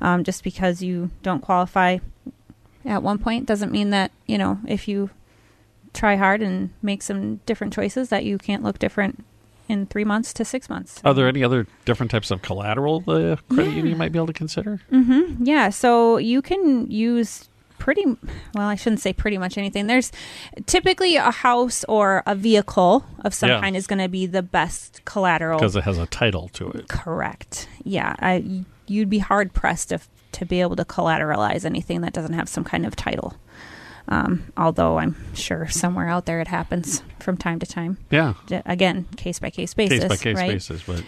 um, 0.01 0.25
just 0.25 0.43
because 0.45 0.83
you 0.83 1.11
don't 1.23 1.41
qualify 1.41 1.99
at 2.85 3.03
one 3.03 3.17
point 3.19 3.47
doesn't 3.47 3.73
mean 3.73 3.89
that 3.91 4.11
you 4.27 4.37
know 4.37 4.59
if 4.67 4.87
you 4.89 5.09
try 5.95 6.17
hard 6.17 6.43
and 6.43 6.71
make 6.83 7.01
some 7.01 7.37
different 7.47 7.73
choices 7.73 8.11
that 8.11 8.25
you 8.25 8.37
can't 8.37 8.63
look 8.63 8.79
different 8.79 9.25
in 9.69 9.87
three 9.87 10.05
months 10.05 10.33
to 10.35 10.45
six 10.45 10.69
months. 10.69 11.01
Are 11.05 11.15
there 11.15 11.27
any 11.29 11.43
other 11.43 11.67
different 11.85 12.11
types 12.11 12.31
of 12.31 12.43
collateral 12.43 13.01
the 13.01 13.39
credit 13.49 13.73
union 13.73 13.97
might 13.99 14.13
be 14.13 14.19
able 14.19 14.27
to 14.27 14.33
consider? 14.33 14.81
Mm-hmm. 14.93 15.45
Yeah, 15.45 15.71
so 15.71 16.19
you 16.19 16.43
can 16.43 16.91
use 16.91 17.49
pretty 17.79 18.05
well, 18.55 18.69
I 18.69 18.77
shouldn't 18.77 19.01
say 19.01 19.13
pretty 19.13 19.37
much 19.37 19.59
anything. 19.59 19.87
There's 19.89 20.11
typically 20.67 21.17
a 21.17 21.31
house 21.31 21.85
or 21.89 22.23
a 22.27 22.35
vehicle 22.35 23.05
of 23.25 23.35
some 23.35 23.49
Yeah. 23.51 23.61
kind 23.61 23.77
is 23.77 23.87
going 23.87 23.99
to 23.99 24.09
be 24.09 24.27
the 24.27 24.43
best 24.43 25.05
collateral. 25.05 25.59
Because 25.59 25.77
it 25.77 25.85
has 25.85 25.99
a 25.99 26.07
title 26.07 26.49
to 26.55 26.71
it. 26.71 26.89
Correct. 26.89 27.69
Yeah, 27.83 28.15
I, 28.21 28.63
you'd 28.87 29.11
be 29.11 29.19
hard 29.19 29.53
pressed 29.53 29.89
to 29.91 30.01
to 30.33 30.45
be 30.45 30.61
able 30.61 30.75
to 30.77 30.85
collateralize 30.85 31.65
anything 31.65 32.01
that 32.01 32.13
doesn't 32.13 32.33
have 32.33 32.49
some 32.49 32.65
kind 32.65 32.85
of 32.85 32.97
title. 32.97 33.35
Um, 34.07 34.53
although 34.57 34.99
I'm 34.99 35.17
sure 35.35 35.67
somewhere 35.69 36.09
out 36.09 36.27
there 36.27 36.41
it 36.41 36.49
happens 36.49 37.03
from 37.21 37.37
time 37.37 37.59
to 37.61 37.67
time. 37.67 37.99
Yeah. 38.11 38.35
Again, 38.67 39.07
case 39.17 39.39
by 39.39 39.51
case 39.51 39.73
basis. 39.73 40.01
case 40.01 40.09
by 40.09 40.17
case 40.17 40.37
right? 40.37 40.53
basis. 40.53 40.83
But 40.83 41.05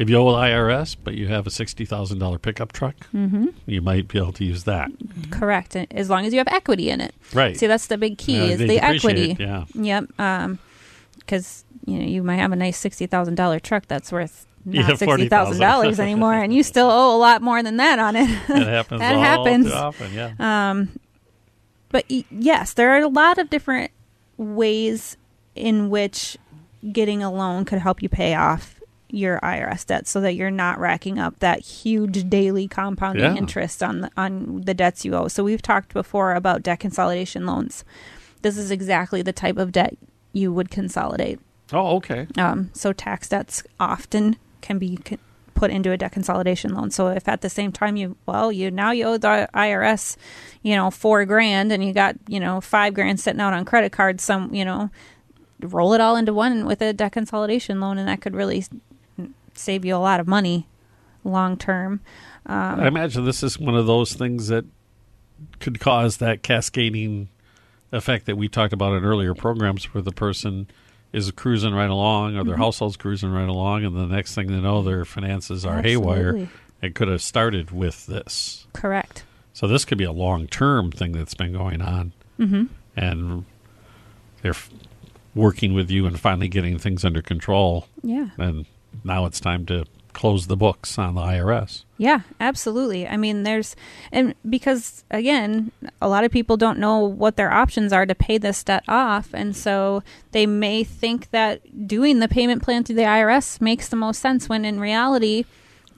if 0.00 0.08
you 0.08 0.16
owe 0.16 0.32
the 0.32 0.38
IRS, 0.38 0.96
but 1.02 1.14
you 1.14 1.28
have 1.28 1.46
a 1.46 1.50
sixty 1.50 1.84
thousand 1.84 2.18
dollar 2.18 2.38
pickup 2.38 2.72
truck, 2.72 2.96
mm-hmm. 3.14 3.48
you 3.66 3.82
might 3.82 4.08
be 4.08 4.18
able 4.18 4.32
to 4.32 4.44
use 4.44 4.64
that. 4.64 4.90
Correct. 5.30 5.76
As 5.76 6.08
long 6.08 6.24
as 6.24 6.32
you 6.32 6.38
have 6.38 6.48
equity 6.48 6.88
in 6.88 7.02
it. 7.02 7.14
Right. 7.34 7.54
See, 7.56 7.66
that's 7.66 7.86
the 7.86 7.98
big 7.98 8.16
key 8.16 8.38
Yeah, 8.38 8.54
is 8.54 8.58
the 8.58 8.78
equity. 8.78 9.36
yeah. 9.38 9.66
Yep. 9.74 10.18
Um, 10.18 10.58
because 11.18 11.64
you 11.84 11.98
know 11.98 12.06
you 12.06 12.22
might 12.22 12.36
have 12.36 12.50
a 12.50 12.56
nice 12.56 12.78
sixty 12.78 13.06
thousand 13.06 13.34
dollar 13.34 13.60
truck 13.60 13.86
that's 13.88 14.10
worth 14.10 14.46
Yeah, 14.64 14.88
not 14.88 14.98
sixty 14.98 15.28
thousand 15.28 15.60
dollars 15.60 16.00
anymore, 16.00 16.34
and 16.34 16.52
you 16.52 16.62
still 16.62 16.90
owe 16.90 17.14
a 17.14 17.18
lot 17.18 17.42
more 17.42 17.62
than 17.62 17.76
that 17.76 17.98
on 17.98 18.16
it. 18.16 18.26
That 18.48 18.66
happens. 18.66 19.00
That 19.00 19.14
all 19.14 19.22
happens. 19.22 19.70
often. 19.70 20.14
Yeah. 20.14 20.84
But 21.90 22.04
yes, 22.30 22.72
there 22.72 22.90
are 22.92 23.00
a 23.02 23.08
lot 23.08 23.38
of 23.38 23.50
different 23.50 23.90
ways 24.36 25.16
in 25.54 25.90
which 25.90 26.36
getting 26.92 27.22
a 27.22 27.30
loan 27.30 27.64
could 27.64 27.78
help 27.80 28.02
you 28.02 28.08
pay 28.08 28.34
off 28.34 28.80
your 29.12 29.40
IRS 29.40 29.84
debt 29.84 30.06
so 30.06 30.20
that 30.20 30.34
you're 30.34 30.50
not 30.52 30.78
racking 30.78 31.18
up 31.18 31.38
that 31.40 31.60
huge 31.60 32.30
daily 32.30 32.68
compounding 32.68 33.24
Yeah. 33.24 33.36
interest 33.36 33.82
on 33.82 34.02
the, 34.02 34.10
on 34.16 34.62
the 34.62 34.72
debts 34.72 35.04
you 35.04 35.14
owe. 35.16 35.26
So 35.28 35.42
we've 35.42 35.60
talked 35.60 35.92
before 35.92 36.32
about 36.34 36.62
debt 36.62 36.78
consolidation 36.80 37.44
loans. 37.44 37.84
This 38.42 38.56
is 38.56 38.70
exactly 38.70 39.20
the 39.20 39.32
type 39.32 39.56
of 39.58 39.72
debt 39.72 39.96
you 40.32 40.52
would 40.52 40.70
consolidate. 40.70 41.40
oh, 41.72 41.96
okay. 41.96 42.28
Um, 42.38 42.70
so 42.72 42.92
tax 42.92 43.28
debts 43.28 43.64
often 43.80 44.36
can 44.60 44.78
be 44.78 44.96
put 45.54 45.70
into 45.70 45.92
a 45.92 45.96
debt 45.96 46.12
consolidation 46.12 46.74
loan. 46.74 46.90
So 46.90 47.08
if 47.08 47.28
at 47.28 47.40
the 47.40 47.50
same 47.50 47.72
time 47.72 47.96
you 47.96 48.16
well 48.26 48.50
you 48.50 48.70
now 48.70 48.90
you 48.92 49.04
owe 49.04 49.18
the 49.18 49.48
IRS, 49.54 50.16
you 50.62 50.74
know 50.76 50.90
four 50.90 51.24
grand 51.24 51.72
and 51.72 51.84
you 51.84 51.92
got 51.92 52.16
you 52.28 52.40
know 52.40 52.60
five 52.60 52.94
grand 52.94 53.20
sitting 53.20 53.40
out 53.40 53.52
on 53.52 53.64
credit 53.64 53.92
cards, 53.92 54.22
some 54.24 54.54
you 54.54 54.64
know 54.64 54.90
roll 55.60 55.92
it 55.92 56.00
all 56.00 56.16
into 56.16 56.32
one 56.32 56.64
with 56.66 56.80
a 56.80 56.92
debt 56.92 57.12
consolidation 57.12 57.80
loan, 57.80 57.98
and 57.98 58.08
that 58.08 58.20
could 58.20 58.34
really 58.34 58.64
save 59.54 59.84
you 59.84 59.94
a 59.94 59.98
lot 59.98 60.20
of 60.20 60.26
money 60.26 60.66
long 61.24 61.56
term. 61.56 62.00
Um, 62.46 62.80
I 62.80 62.88
imagine 62.88 63.24
this 63.24 63.42
is 63.42 63.58
one 63.58 63.76
of 63.76 63.86
those 63.86 64.14
things 64.14 64.48
that 64.48 64.64
could 65.58 65.80
cause 65.80 66.18
that 66.18 66.42
cascading 66.42 67.28
effect 67.92 68.26
that 68.26 68.36
we 68.36 68.48
talked 68.48 68.72
about 68.72 68.94
in 68.94 69.04
earlier 69.04 69.34
programs 69.34 69.92
where 69.92 70.02
the 70.02 70.12
person 70.12 70.68
is 71.12 71.30
cruising 71.32 71.74
right 71.74 71.90
along 71.90 72.36
or 72.36 72.44
their 72.44 72.54
Mm-hmm. 72.54 72.62
household's 72.62 72.96
cruising 72.96 73.30
right 73.30 73.48
along 73.48 73.84
and 73.84 73.96
the 73.96 74.06
next 74.06 74.34
thing 74.34 74.46
they 74.46 74.60
know 74.60 74.82
their 74.82 75.04
finances 75.04 75.64
are 75.66 75.82
haywire. 75.82 76.48
It 76.82 76.94
could 76.94 77.08
have 77.08 77.20
started 77.22 77.70
with 77.72 78.06
this. 78.06 78.66
Correct. 78.72 79.24
So 79.52 79.66
this 79.66 79.84
could 79.84 79.98
be 79.98 80.04
a 80.04 80.12
long 80.12 80.46
term 80.46 80.90
thing 80.92 81.12
that's 81.12 81.34
been 81.34 81.52
going 81.52 81.82
on. 81.82 82.12
Mm-hmm. 82.38 82.64
And 82.96 83.44
they're 84.42 84.54
working 85.34 85.74
with 85.74 85.90
you 85.90 86.06
and 86.06 86.18
finally 86.18 86.48
getting 86.48 86.78
things 86.78 87.04
under 87.04 87.20
control. 87.22 87.86
Yeah. 88.02 88.28
And 88.38 88.66
now 89.04 89.26
it's 89.26 89.40
time 89.40 89.66
to 89.66 89.84
close 90.12 90.46
the 90.46 90.56
books 90.56 90.98
on 90.98 91.14
the 91.14 91.20
IRS. 91.22 91.84
Yeah, 91.98 92.20
absolutely. 92.40 93.06
I 93.06 93.16
mean, 93.16 93.42
there's, 93.42 93.76
and 94.10 94.34
because 94.48 95.04
again, 95.10 95.70
a 96.00 96.08
lot 96.08 96.24
of 96.24 96.30
people 96.30 96.56
don't 96.56 96.78
know 96.78 96.98
what 96.98 97.36
their 97.36 97.52
options 97.52 97.92
are 97.92 98.06
to 98.06 98.14
pay 98.14 98.38
this 98.38 98.62
debt 98.64 98.84
off. 98.88 99.28
And 99.34 99.54
so 99.54 100.02
they 100.32 100.46
may 100.46 100.82
think 100.84 101.30
that 101.30 101.86
doing 101.86 102.20
the 102.20 102.28
payment 102.28 102.62
plan 102.62 102.84
through 102.84 102.96
the 102.96 103.02
IRS 103.02 103.60
makes 103.60 103.88
the 103.88 103.96
most 103.96 104.20
sense 104.20 104.48
when 104.48 104.64
in 104.64 104.80
reality, 104.80 105.44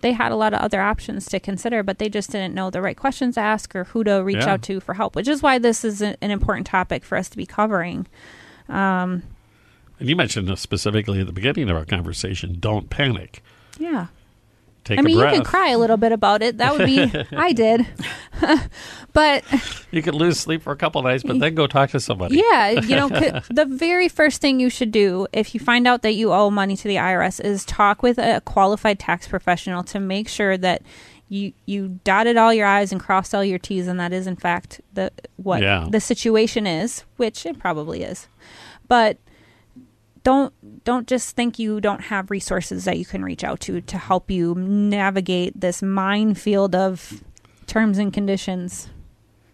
they 0.01 0.13
had 0.13 0.33
a 0.33 0.37
lot 0.37 0.53
of 0.53 0.61
other 0.61 0.81
options 0.81 1.27
to 1.27 1.39
consider, 1.39 1.85
but 1.85 1.99
they 1.99 2.09
just 2.09 2.31
didn't 2.33 2.55
know 2.55 2.71
the 2.71 2.83
right 2.83 2.97
questions 2.97 3.37
to 3.37 3.41
ask 3.41 3.75
or 3.77 3.85
who 3.85 4.03
to 4.03 4.23
reach 4.25 4.39
Yeah. 4.39 4.55
out 4.55 4.63
to 4.63 4.81
for 4.81 4.95
help, 4.95 5.15
which 5.15 5.29
is 5.29 5.43
why 5.43 5.59
this 5.59 5.85
is 5.85 6.03
an 6.03 6.17
important 6.21 6.67
topic 6.67 7.05
for 7.05 7.17
us 7.17 7.29
to 7.29 7.37
be 7.37 7.47
covering. 7.47 8.07
Um, 8.69 9.23
and 10.01 10.09
you 10.09 10.17
mentioned 10.17 10.59
specifically 10.59 11.21
at 11.21 11.27
the 11.27 11.33
beginning 11.33 11.71
of 11.71 11.77
our 11.77 11.85
conversation 11.85 12.57
don't 12.59 12.91
panic. 12.91 13.45
Yeah. 13.83 14.07
Take 14.85 14.99
I 14.99 15.03
mean, 15.03 15.17
a 15.17 15.21
you 15.25 15.31
can 15.31 15.45
cry 15.45 15.69
a 15.71 15.79
little 15.79 15.97
bit 15.97 16.11
about 16.11 16.43
it. 16.43 16.59
That 16.59 16.77
would 16.77 16.87
be, 16.87 17.01
I 17.37 17.53
did. 17.53 17.87
but 19.13 19.45
You 19.93 20.03
could 20.03 20.15
lose 20.15 20.41
sleep 20.41 20.63
for 20.63 20.73
a 20.73 20.77
couple 20.77 21.01
nights, 21.03 21.23
but 21.23 21.39
then 21.39 21.55
go 21.55 21.67
talk 21.69 21.91
to 21.91 22.01
somebody. 22.01 22.37
Yeah, 22.39 22.71
you 22.71 22.97
know, 22.97 23.09
the 23.51 23.67
very 23.69 24.09
first 24.09 24.41
thing 24.41 24.59
you 24.59 24.71
should 24.71 24.91
do 24.91 25.27
if 25.33 25.55
you 25.55 25.61
find 25.61 25.87
out 25.87 26.03
that 26.03 26.15
you 26.15 26.33
owe 26.33 26.51
money 26.51 26.77
to 26.77 26.89
the 26.89 26.97
IRS 26.97 27.41
is 27.45 27.65
talk 27.65 28.03
with 28.03 28.19
a 28.19 28.41
qualified 28.45 28.99
tax 28.99 29.29
professional 29.29 29.85
to 29.85 30.01
make 30.01 30.29
sure 30.29 30.57
that 30.59 30.83
you 31.29 31.53
you 31.65 31.99
dotted 32.05 32.37
all 32.37 32.53
your 32.53 32.67
i's 32.67 32.93
and 32.93 33.01
crossed 33.01 33.35
all 33.35 33.43
your 33.43 33.59
t's 33.59 33.87
and 33.87 33.99
that 33.99 34.13
is 34.13 34.27
in 34.27 34.37
fact 34.37 34.83
the 34.93 35.11
what 35.37 35.63
Yeah. 35.63 35.87
the 35.91 36.01
situation 36.01 36.67
is, 36.67 37.05
which 37.17 37.47
it 37.47 37.59
probably 37.59 38.03
is. 38.03 38.27
But 38.87 39.17
don't 40.25 40.85
don't 40.85 41.07
just 41.09 41.35
think 41.37 41.59
you 41.59 41.81
don't 41.81 42.03
have 42.03 42.31
resources 42.31 42.85
that 42.85 42.99
you 42.99 43.05
can 43.05 43.25
reach 43.25 43.45
out 43.45 43.61
to 43.61 43.81
to 43.81 43.99
help 43.99 44.31
you 44.31 44.55
navigate 44.55 45.61
this 45.61 45.83
minefield 45.83 46.75
of 46.75 47.23
terms 47.67 47.99
and 47.99 48.13
conditions. 48.13 48.89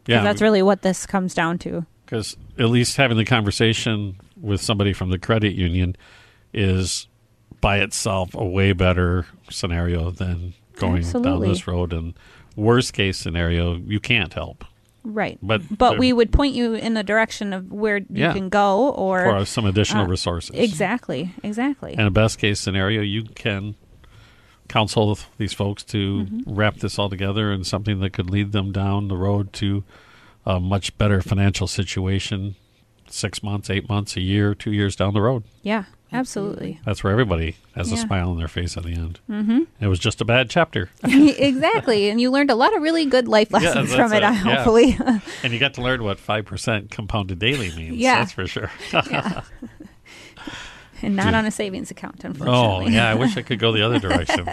Yeah, 0.06 0.22
that's 0.22 0.40
really 0.40 0.62
what 0.62 0.82
this 0.82 1.06
comes 1.06 1.34
down 1.34 1.58
to. 1.58 1.84
because 2.06 2.36
at 2.58 2.66
least 2.70 2.96
having 2.96 3.18
the 3.18 3.24
conversation 3.26 4.18
with 4.40 4.60
somebody 4.60 4.92
from 4.94 5.10
the 5.10 5.18
credit 5.18 5.54
union 5.54 5.94
is 6.54 7.08
by 7.60 7.78
itself 7.80 8.34
a 8.34 8.44
way 8.44 8.72
better 8.72 9.26
scenario 9.50 10.10
than 10.10 10.54
going 10.76 11.02
down 11.02 11.40
this 11.40 11.66
road. 11.66 11.92
And 11.92 12.14
worst 12.56 12.94
case 12.94 13.18
scenario, 13.18 13.76
you 13.76 14.00
can't 14.00 14.32
help. 14.32 14.64
Right. 15.10 15.38
But 15.42 15.62
but 15.76 15.98
we 15.98 16.12
would 16.12 16.30
point 16.32 16.54
you 16.54 16.74
in 16.74 16.92
the 16.94 17.02
direction 17.02 17.52
of 17.54 17.72
where 17.72 17.96
you 17.98 18.06
Yeah. 18.10 18.32
can 18.34 18.48
go 18.50 18.90
or 18.90 19.24
for 19.24 19.44
some 19.46 19.64
additional 19.64 20.04
uh, 20.04 20.08
resources. 20.08 20.50
exactly 20.54 21.32
exactly 21.42 21.94
And 21.96 22.06
a 22.06 22.10
best 22.10 22.38
case 22.38 22.60
scenario, 22.60 23.00
you 23.00 23.24
can 23.24 23.74
counsel 24.68 25.18
these 25.38 25.54
folks 25.54 25.82
to 25.84 26.24
Mm-hmm. 26.26 26.54
wrap 26.54 26.76
this 26.76 26.98
all 26.98 27.08
together 27.08 27.50
in 27.52 27.64
something 27.64 28.00
that 28.00 28.10
could 28.12 28.28
lead 28.30 28.52
them 28.52 28.70
down 28.72 29.08
the 29.08 29.16
road 29.16 29.52
to 29.54 29.82
a 30.44 30.60
much 30.60 30.96
better 30.98 31.20
financial 31.22 31.66
situation 31.66 32.54
six 33.10 33.42
months, 33.42 33.70
eight 33.70 33.88
months, 33.88 34.16
a 34.16 34.20
year, 34.20 34.54
two 34.54 34.72
years 34.72 34.94
down 34.94 35.14
the 35.14 35.22
road. 35.22 35.42
yeah 35.62 35.84
absolutely 36.12 36.80
That's 36.84 37.04
where 37.04 37.12
everybody 37.12 37.56
has 37.74 37.92
a 37.92 37.96
smile 37.96 38.30
on 38.30 38.38
their 38.38 38.48
face 38.48 38.76
at 38.76 38.84
the 38.84 38.92
end. 38.92 39.20
Mm-hmm. 39.28 39.62
It 39.80 39.88
was 39.88 39.98
just 39.98 40.20
a 40.20 40.24
bad 40.24 40.50
chapter. 40.50 40.90
exactly 41.04 42.08
and 42.08 42.20
you 42.20 42.30
learned 42.30 42.50
a 42.50 42.54
lot 42.54 42.74
of 42.76 42.82
really 42.82 43.06
good 43.06 43.28
life 43.28 43.50
lessons 43.52 43.90
that's 43.90 43.94
from 43.94 44.12
it 44.12 44.22
uh, 44.22 44.30
yeah. 44.30 44.34
hopefully 44.34 44.98
and 45.42 45.52
you 45.52 45.58
got 45.58 45.74
to 45.74 45.82
learn 45.82 46.02
what 46.02 46.18
5% 46.18 46.90
compounded 46.90 47.38
daily 47.38 47.70
means. 47.74 47.96
Yeah. 47.96 48.20
That's 48.20 48.32
for 48.32 48.46
sure. 48.46 48.70
and 51.02 51.14
not 51.14 51.26
Dude. 51.26 51.34
on 51.34 51.46
a 51.46 51.50
savings 51.50 51.90
account 51.90 52.24
unfortunately. 52.24 52.86
oh, 52.86 52.88
yeah. 52.88 53.10
I 53.10 53.14
wish 53.14 53.36
I 53.36 53.42
could 53.42 53.58
go 53.58 53.72
the 53.72 53.82
other 53.82 53.98
direction. 53.98 54.48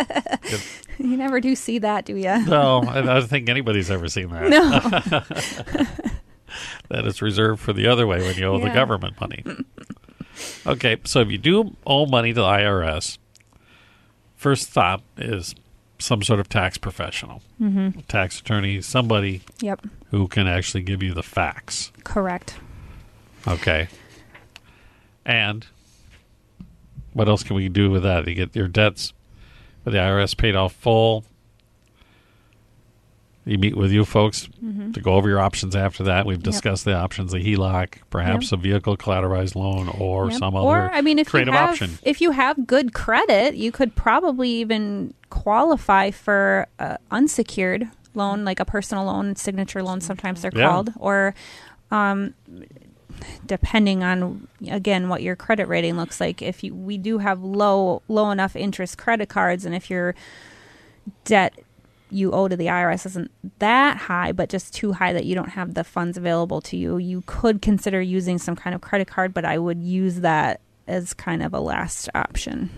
you 0.97 1.17
never 1.17 1.39
do 1.39 1.55
see 1.55 1.79
that 1.79 2.05
do 2.05 2.15
you 2.15 2.45
No, 2.45 2.83
I, 2.83 2.99
I 2.99 3.01
don't 3.01 3.27
think 3.27 3.49
anybody's 3.49 3.89
ever 3.89 4.07
seen 4.09 4.29
that. 4.29 4.49
no 4.49 6.01
that 6.89 7.05
is 7.05 7.21
reserved 7.21 7.61
for 7.61 7.73
the 7.73 7.87
other 7.87 8.07
way 8.07 8.19
when 8.21 8.35
you 8.35 8.45
owe 8.45 8.59
the 8.59 8.69
government 8.69 9.19
money. 9.19 9.43
Okay, 10.65 10.97
so 11.03 11.21
if 11.21 11.29
you 11.29 11.37
do 11.37 11.75
owe 11.85 12.05
money 12.05 12.33
to 12.33 12.41
the 12.41 12.47
IRS, 12.47 13.17
first 14.35 14.69
thought 14.69 15.01
is 15.17 15.55
some 15.97 16.21
sort 16.21 16.39
of 16.39 16.49
tax 16.49 16.77
professional, 16.77 17.41
mm-hmm. 17.61 17.99
tax 18.01 18.39
attorney, 18.39 18.81
somebody 18.81 19.41
yep 19.61 19.81
who 20.11 20.27
can 20.27 20.47
actually 20.47 20.83
give 20.83 21.01
you 21.01 21.13
the 21.13 21.23
facts. 21.23 21.91
correct 22.03 22.55
Okay. 23.47 23.87
And 25.25 25.65
what 27.13 27.27
else 27.27 27.43
can 27.43 27.55
we 27.55 27.69
do 27.69 27.89
with 27.89 28.03
that? 28.03 28.27
You 28.27 28.35
get 28.35 28.55
your 28.55 28.67
debts 28.67 29.13
with 29.83 29.93
the 29.93 29.99
IRS 29.99 30.35
paid 30.35 30.55
off 30.55 30.73
full. 30.73 31.23
You 33.45 33.59
meet 33.59 33.77
with 33.77 33.91
you 33.91 34.05
folks 34.05 34.49
to 34.93 34.99
go 35.01 35.13
over 35.13 35.29
your 35.29 35.39
options 35.39 35.75
after 35.75 36.03
that. 36.05 36.25
We've 36.25 36.37
Mm-hmm. 36.39 36.45
Yep. 36.47 36.51
discussed 36.53 36.85
the 36.85 36.95
options, 36.95 37.31
the 37.31 37.37
HELOC, 37.39 37.99
perhaps 38.09 38.51
a 38.51 38.57
vehicle 38.57 38.97
collateralized 38.97 39.53
loan 39.55 39.87
or 39.99 40.31
Yep. 40.31 40.39
some 40.39 40.55
or 40.55 40.85
other 40.85 40.91
I 40.93 41.01
mean, 41.01 41.19
if 41.19 41.27
creative 41.29 41.53
you 41.53 41.59
have, 41.59 41.69
option. 41.69 41.91
If 42.01 42.21
you 42.21 42.31
have 42.31 42.65
good 42.65 42.93
credit, 42.93 43.55
you 43.55 43.71
could 43.71 43.95
probably 43.95 44.49
even 44.49 45.13
qualify 45.29 46.09
for 46.11 46.65
a 46.79 46.97
unsecured 47.11 47.87
loan, 48.15 48.45
like 48.45 48.59
a 48.59 48.65
personal 48.65 49.05
loan, 49.05 49.35
signature 49.35 49.83
loan. 49.83 50.01
Sometimes 50.01 50.41
they're 50.41 50.51
Yeah. 50.55 50.67
called, 50.69 50.93
or 50.97 51.35
um, 51.91 52.33
depending 53.45 54.03
on 54.03 54.47
again 54.69 55.07
what 55.07 55.21
your 55.21 55.35
credit 55.35 55.67
rating 55.67 55.97
looks 55.97 56.19
like. 56.19 56.41
If 56.41 56.63
you 56.63 56.73
we 56.73 56.97
do 56.97 57.19
have 57.19 57.43
low 57.43 58.01
low 58.07 58.31
enough 58.31 58.55
interest 58.55 58.97
credit 58.97 59.29
cards, 59.29 59.65
and 59.65 59.75
if 59.75 59.89
your 59.89 60.15
debt 61.25 61.53
you 62.11 62.31
owe 62.31 62.47
to 62.47 62.55
the 62.55 62.67
IRS 62.67 63.05
isn't 63.07 63.31
that 63.59 63.97
high, 63.97 64.31
but 64.31 64.49
just 64.49 64.73
too 64.73 64.93
high 64.93 65.11
that 65.13 65.25
you 65.25 65.33
don't 65.35 65.49
have 65.49 65.73
the 65.73 65.83
funds 65.83 66.17
available 66.17 66.61
to 66.61 66.77
you, 66.77 66.97
you 66.97 67.23
could 67.25 67.61
consider 67.61 67.99
using 68.01 68.37
some 68.37 68.55
kind 68.55 68.75
of 68.75 68.81
credit 68.81 69.07
card, 69.07 69.33
but 69.33 69.43
I 69.45 69.57
would 69.57 69.81
use 69.81 70.21
that 70.21 70.61
as 70.87 71.13
kind 71.13 71.41
of 71.43 71.53
a 71.53 71.59
last 71.59 72.07
option. 72.13 72.69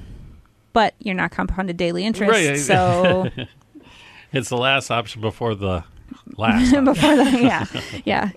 But 0.73 0.93
you're 0.99 1.15
not 1.15 1.31
compounded 1.31 1.75
daily 1.77 2.05
interest, 2.05 2.31
Right. 2.31 2.57
so 2.57 3.27
It's 4.33 4.49
the 4.49 4.57
last 4.57 4.91
option 4.91 5.21
before 5.21 5.55
the 5.55 5.83
last. 6.37 6.71
before 6.85 7.15
that, 7.15 7.41
yeah, 7.41 7.65
yeah, 8.05 8.29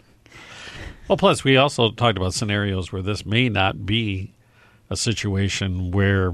Well, 1.08 1.16
plus 1.18 1.42
we 1.44 1.56
also 1.56 1.90
talked 1.90 2.16
about 2.16 2.32
scenarios 2.34 2.92
where 2.92 3.02
this 3.02 3.24
may 3.26 3.48
not 3.48 3.84
be 3.86 4.32
a 4.88 4.96
situation 4.96 5.90
where 5.92 6.32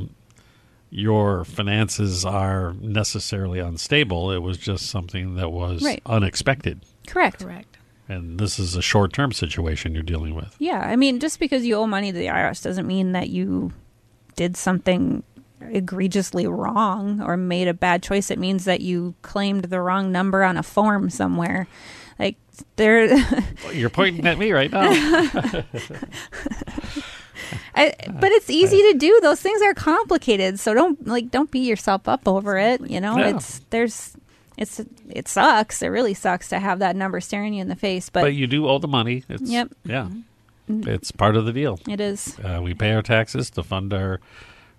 your 0.98 1.44
finances 1.44 2.24
are 2.24 2.72
necessarily 2.80 3.58
unstable. 3.58 4.30
It 4.32 4.38
was 4.38 4.56
just 4.56 4.86
something 4.86 5.34
that 5.34 5.50
was 5.52 5.82
Right. 5.84 6.00
unexpected. 6.06 6.80
correct. 7.06 7.42
Correct. 7.44 7.76
And 8.08 8.38
this 8.40 8.58
is 8.58 8.74
a 8.76 8.80
short 8.82 9.12
term 9.12 9.32
situation 9.32 9.92
you're 9.92 10.02
dealing 10.02 10.34
with. 10.34 10.56
Yeah, 10.58 10.78
I 10.80 10.96
mean, 10.96 11.20
just 11.20 11.38
because 11.38 11.66
you 11.66 11.74
owe 11.74 11.86
money 11.86 12.12
to 12.12 12.18
the 12.18 12.28
IRS 12.28 12.62
doesn't 12.62 12.86
mean 12.86 13.12
that 13.12 13.28
you 13.28 13.72
did 14.36 14.56
something 14.56 15.22
egregiously 15.60 16.46
wrong 16.46 17.20
or 17.20 17.36
made 17.36 17.68
a 17.68 17.74
bad 17.74 18.02
choice. 18.02 18.30
It 18.30 18.38
means 18.38 18.64
that 18.64 18.80
you 18.80 19.14
claimed 19.22 19.64
the 19.66 19.80
wrong 19.80 20.10
number 20.12 20.44
on 20.44 20.56
a 20.56 20.62
form 20.62 21.10
somewhere. 21.10 21.66
Like 22.18 22.36
there, 22.76 23.08
Well, 23.64 23.72
You're 23.74 23.90
pointing 23.90 24.26
at 24.26 24.38
me 24.38 24.52
right 24.52 24.70
now. 24.72 24.90
I, 27.76 27.94
but 28.10 28.32
it's 28.32 28.48
easy 28.50 28.80
to 28.92 28.98
do. 28.98 29.18
Those 29.22 29.40
things 29.40 29.60
are 29.62 29.74
complicated, 29.74 30.58
so 30.58 30.72
don't 30.74 31.06
like 31.06 31.30
don't 31.30 31.50
beat 31.50 31.66
yourself 31.68 32.08
up 32.08 32.26
over 32.26 32.56
it. 32.58 32.80
You 32.88 33.00
know, 33.00 33.18
Yeah. 33.18 33.36
it's 33.36 33.60
there's 33.70 34.16
it's 34.56 34.80
it 35.10 35.28
sucks. 35.28 35.82
It 35.82 35.88
really 35.88 36.14
sucks 36.14 36.48
to 36.48 36.58
have 36.58 36.78
that 36.78 36.96
number 36.96 37.20
staring 37.20 37.52
you 37.54 37.60
in 37.62 37.68
the 37.68 37.76
face, 37.76 38.08
but, 38.08 38.22
but 38.22 38.34
you 38.34 38.46
do 38.46 38.66
owe 38.66 38.78
the 38.78 38.88
money. 38.88 39.24
It's, 39.28 39.42
Yep. 39.42 39.72
Yeah. 39.84 40.08
It's 40.68 41.12
part 41.12 41.36
of 41.36 41.44
the 41.44 41.52
deal. 41.52 41.78
it 41.88 42.00
is 42.00 42.38
Uh, 42.40 42.60
we 42.62 42.74
pay 42.74 42.92
our 42.92 43.02
taxes 43.02 43.50
to 43.50 43.62
fund 43.62 43.92
our 43.92 44.20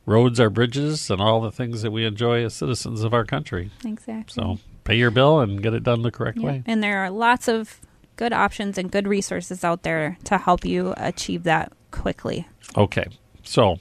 roads, 0.06 0.40
our 0.40 0.50
bridges, 0.50 1.10
and 1.10 1.22
all 1.22 1.40
the 1.42 1.52
things 1.52 1.82
that 1.84 1.92
we 1.92 2.06
enjoy 2.06 2.44
as 2.44 2.54
citizens 2.56 3.04
of 3.04 3.14
our 3.14 3.24
country. 3.26 3.70
exactly. 3.86 4.34
So 4.42 4.60
pay 4.84 4.96
your 4.96 5.12
bill 5.12 5.40
and 5.40 5.62
get 5.62 5.74
it 5.74 5.84
done 5.84 6.02
the 6.02 6.12
correct 6.12 6.40
Yeah. 6.40 6.46
way. 6.46 6.64
And 6.66 6.82
there 6.84 6.98
are 7.06 7.10
lots 7.12 7.48
of 7.48 7.80
good 8.18 8.34
options 8.34 8.78
and 8.78 8.92
good 8.92 9.08
resources 9.08 9.64
out 9.64 9.84
there 9.84 10.18
to 10.26 10.38
help 10.38 10.66
you 10.66 10.94
achieve 10.98 11.44
that 11.44 11.72
quickly. 11.92 12.48
Okay. 12.76 13.08
So 13.44 13.80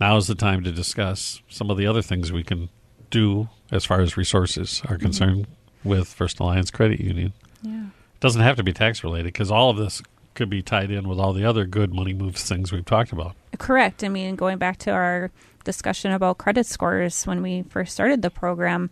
now 0.00 0.16
is 0.16 0.28
the 0.28 0.34
time 0.34 0.62
to 0.64 0.70
discuss 0.70 1.42
some 1.48 1.70
of 1.70 1.76
the 1.76 1.86
other 1.86 2.02
things 2.02 2.30
we 2.30 2.44
can 2.44 2.68
do 3.10 3.48
as 3.70 3.84
far 3.84 4.00
as 4.00 4.16
resources 4.16 4.82
are 4.84 4.94
mm-hmm. 4.94 5.02
concerned 5.02 5.46
with 5.82 6.08
First 6.08 6.38
Alliance 6.38 6.70
Credit 6.70 7.00
Union. 7.00 7.32
Yeah. 7.62 7.86
It 7.86 8.20
doesn't 8.20 8.42
have 8.42 8.56
to 8.56 8.62
be 8.62 8.72
tax 8.72 9.02
related 9.02 9.32
because 9.32 9.50
all 9.50 9.70
of 9.70 9.76
this 9.76 10.02
could 10.34 10.48
be 10.48 10.62
tied 10.62 10.90
in 10.90 11.08
with 11.08 11.18
all 11.18 11.32
the 11.32 11.44
other 11.44 11.66
good 11.66 11.92
money 11.92 12.14
moves 12.14 12.42
things 12.44 12.72
we've 12.72 12.84
talked 12.84 13.12
about. 13.12 13.34
Correct. 13.58 14.02
I 14.02 14.08
mean, 14.08 14.36
going 14.36 14.58
back 14.58 14.78
to 14.78 14.90
our 14.90 15.30
discussion 15.64 16.12
about 16.12 16.38
credit 16.38 16.66
scores 16.66 17.24
when 17.24 17.42
we 17.42 17.62
first 17.62 17.92
started 17.92 18.22
the 18.22 18.30
program, 18.30 18.90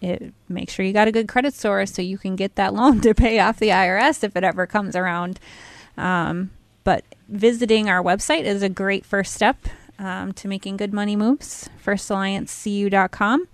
it 0.00 0.32
make 0.48 0.70
sure 0.70 0.84
you 0.84 0.92
got 0.92 1.08
a 1.08 1.12
good 1.12 1.28
credit 1.28 1.54
score 1.54 1.84
so 1.86 2.02
you 2.02 2.18
can 2.18 2.36
get 2.36 2.54
that 2.56 2.74
loan 2.78 3.00
to 3.02 3.14
pay 3.14 3.38
off 3.38 3.58
the 3.58 3.68
IRS 3.68 4.24
if 4.24 4.36
it 4.36 4.44
ever 4.44 4.66
comes 4.66 4.96
around. 4.96 5.40
Um, 5.96 6.50
but 6.84 7.04
visiting 7.28 7.88
our 7.88 8.02
website 8.02 8.44
is 8.44 8.62
a 8.62 8.68
great 8.68 9.04
first 9.04 9.34
step 9.34 9.58
um, 9.98 10.32
to 10.34 10.48
making 10.48 10.76
good 10.76 10.92
money 10.92 11.16
moves. 11.16 11.68
FirstAllianceCU.com. 11.84 13.48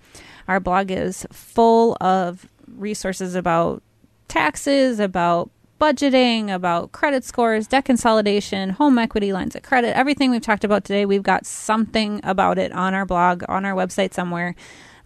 Our 0.47 0.59
blog 0.59 0.91
is 0.91 1.25
full 1.31 1.97
of 1.99 2.47
resources 2.77 3.35
about 3.35 3.81
taxes, 4.27 4.99
about 4.99 5.49
budgeting, 5.79 6.53
about 6.53 6.91
credit 6.91 7.23
scores, 7.23 7.67
debt 7.67 7.85
consolidation, 7.85 8.69
home 8.71 8.97
equity 8.97 9.33
lines 9.33 9.55
of 9.55 9.63
credit, 9.63 9.95
everything 9.97 10.31
we've 10.31 10.41
talked 10.41 10.63
about 10.63 10.85
today. 10.85 11.05
We've 11.05 11.23
got 11.23 11.45
something 11.45 12.21
about 12.23 12.57
it 12.57 12.71
on 12.71 12.93
our 12.93 13.05
blog, 13.05 13.43
on 13.49 13.65
our 13.65 13.73
website 13.73 14.13
somewhere. 14.13 14.55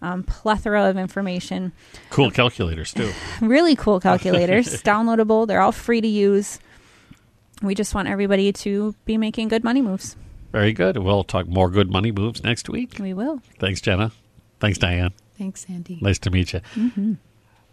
Um, 0.02 0.22
plethora 0.22 0.88
of 0.88 0.96
information. 0.96 1.72
Cool 2.08 2.30
calculators, 2.30 2.94
too. 2.94 3.12
Really 3.42 3.76
cool 3.76 4.00
calculators, 4.00 4.82
downloadable. 4.82 5.46
They're 5.46 5.60
all 5.60 5.72
free 5.72 6.00
to 6.00 6.08
use. 6.08 6.58
We 7.62 7.74
just 7.74 7.94
want 7.94 8.08
everybody 8.08 8.52
to 8.52 8.94
be 9.04 9.18
making 9.18 9.48
good 9.48 9.62
money 9.62 9.82
moves. 9.82 10.16
Very 10.52 10.72
good. 10.72 10.96
We'll 10.96 11.24
talk 11.24 11.46
more 11.46 11.68
good 11.68 11.90
money 11.90 12.12
moves 12.12 12.42
next 12.42 12.68
week. 12.70 12.96
We 12.98 13.12
will. 13.12 13.42
Thanks, 13.58 13.80
Jenna. 13.82 14.12
Thanks, 14.58 14.78
Dianne. 14.78 15.12
Thanks, 15.36 15.66
Andy. 15.68 15.98
Nice 16.00 16.18
to 16.20 16.30
meet 16.30 16.52
you. 16.52 16.60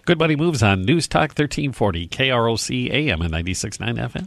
Good 0.06 0.20
Money 0.20 0.38
Moves 0.38 0.63
on 0.63 0.86
News 0.86 1.06
Talk 1.06 1.32
1340, 1.38 2.08
KROC 2.08 2.90
AM 2.92 3.22
and 3.22 3.34
96.9 3.34 3.98
FM. 4.10 4.26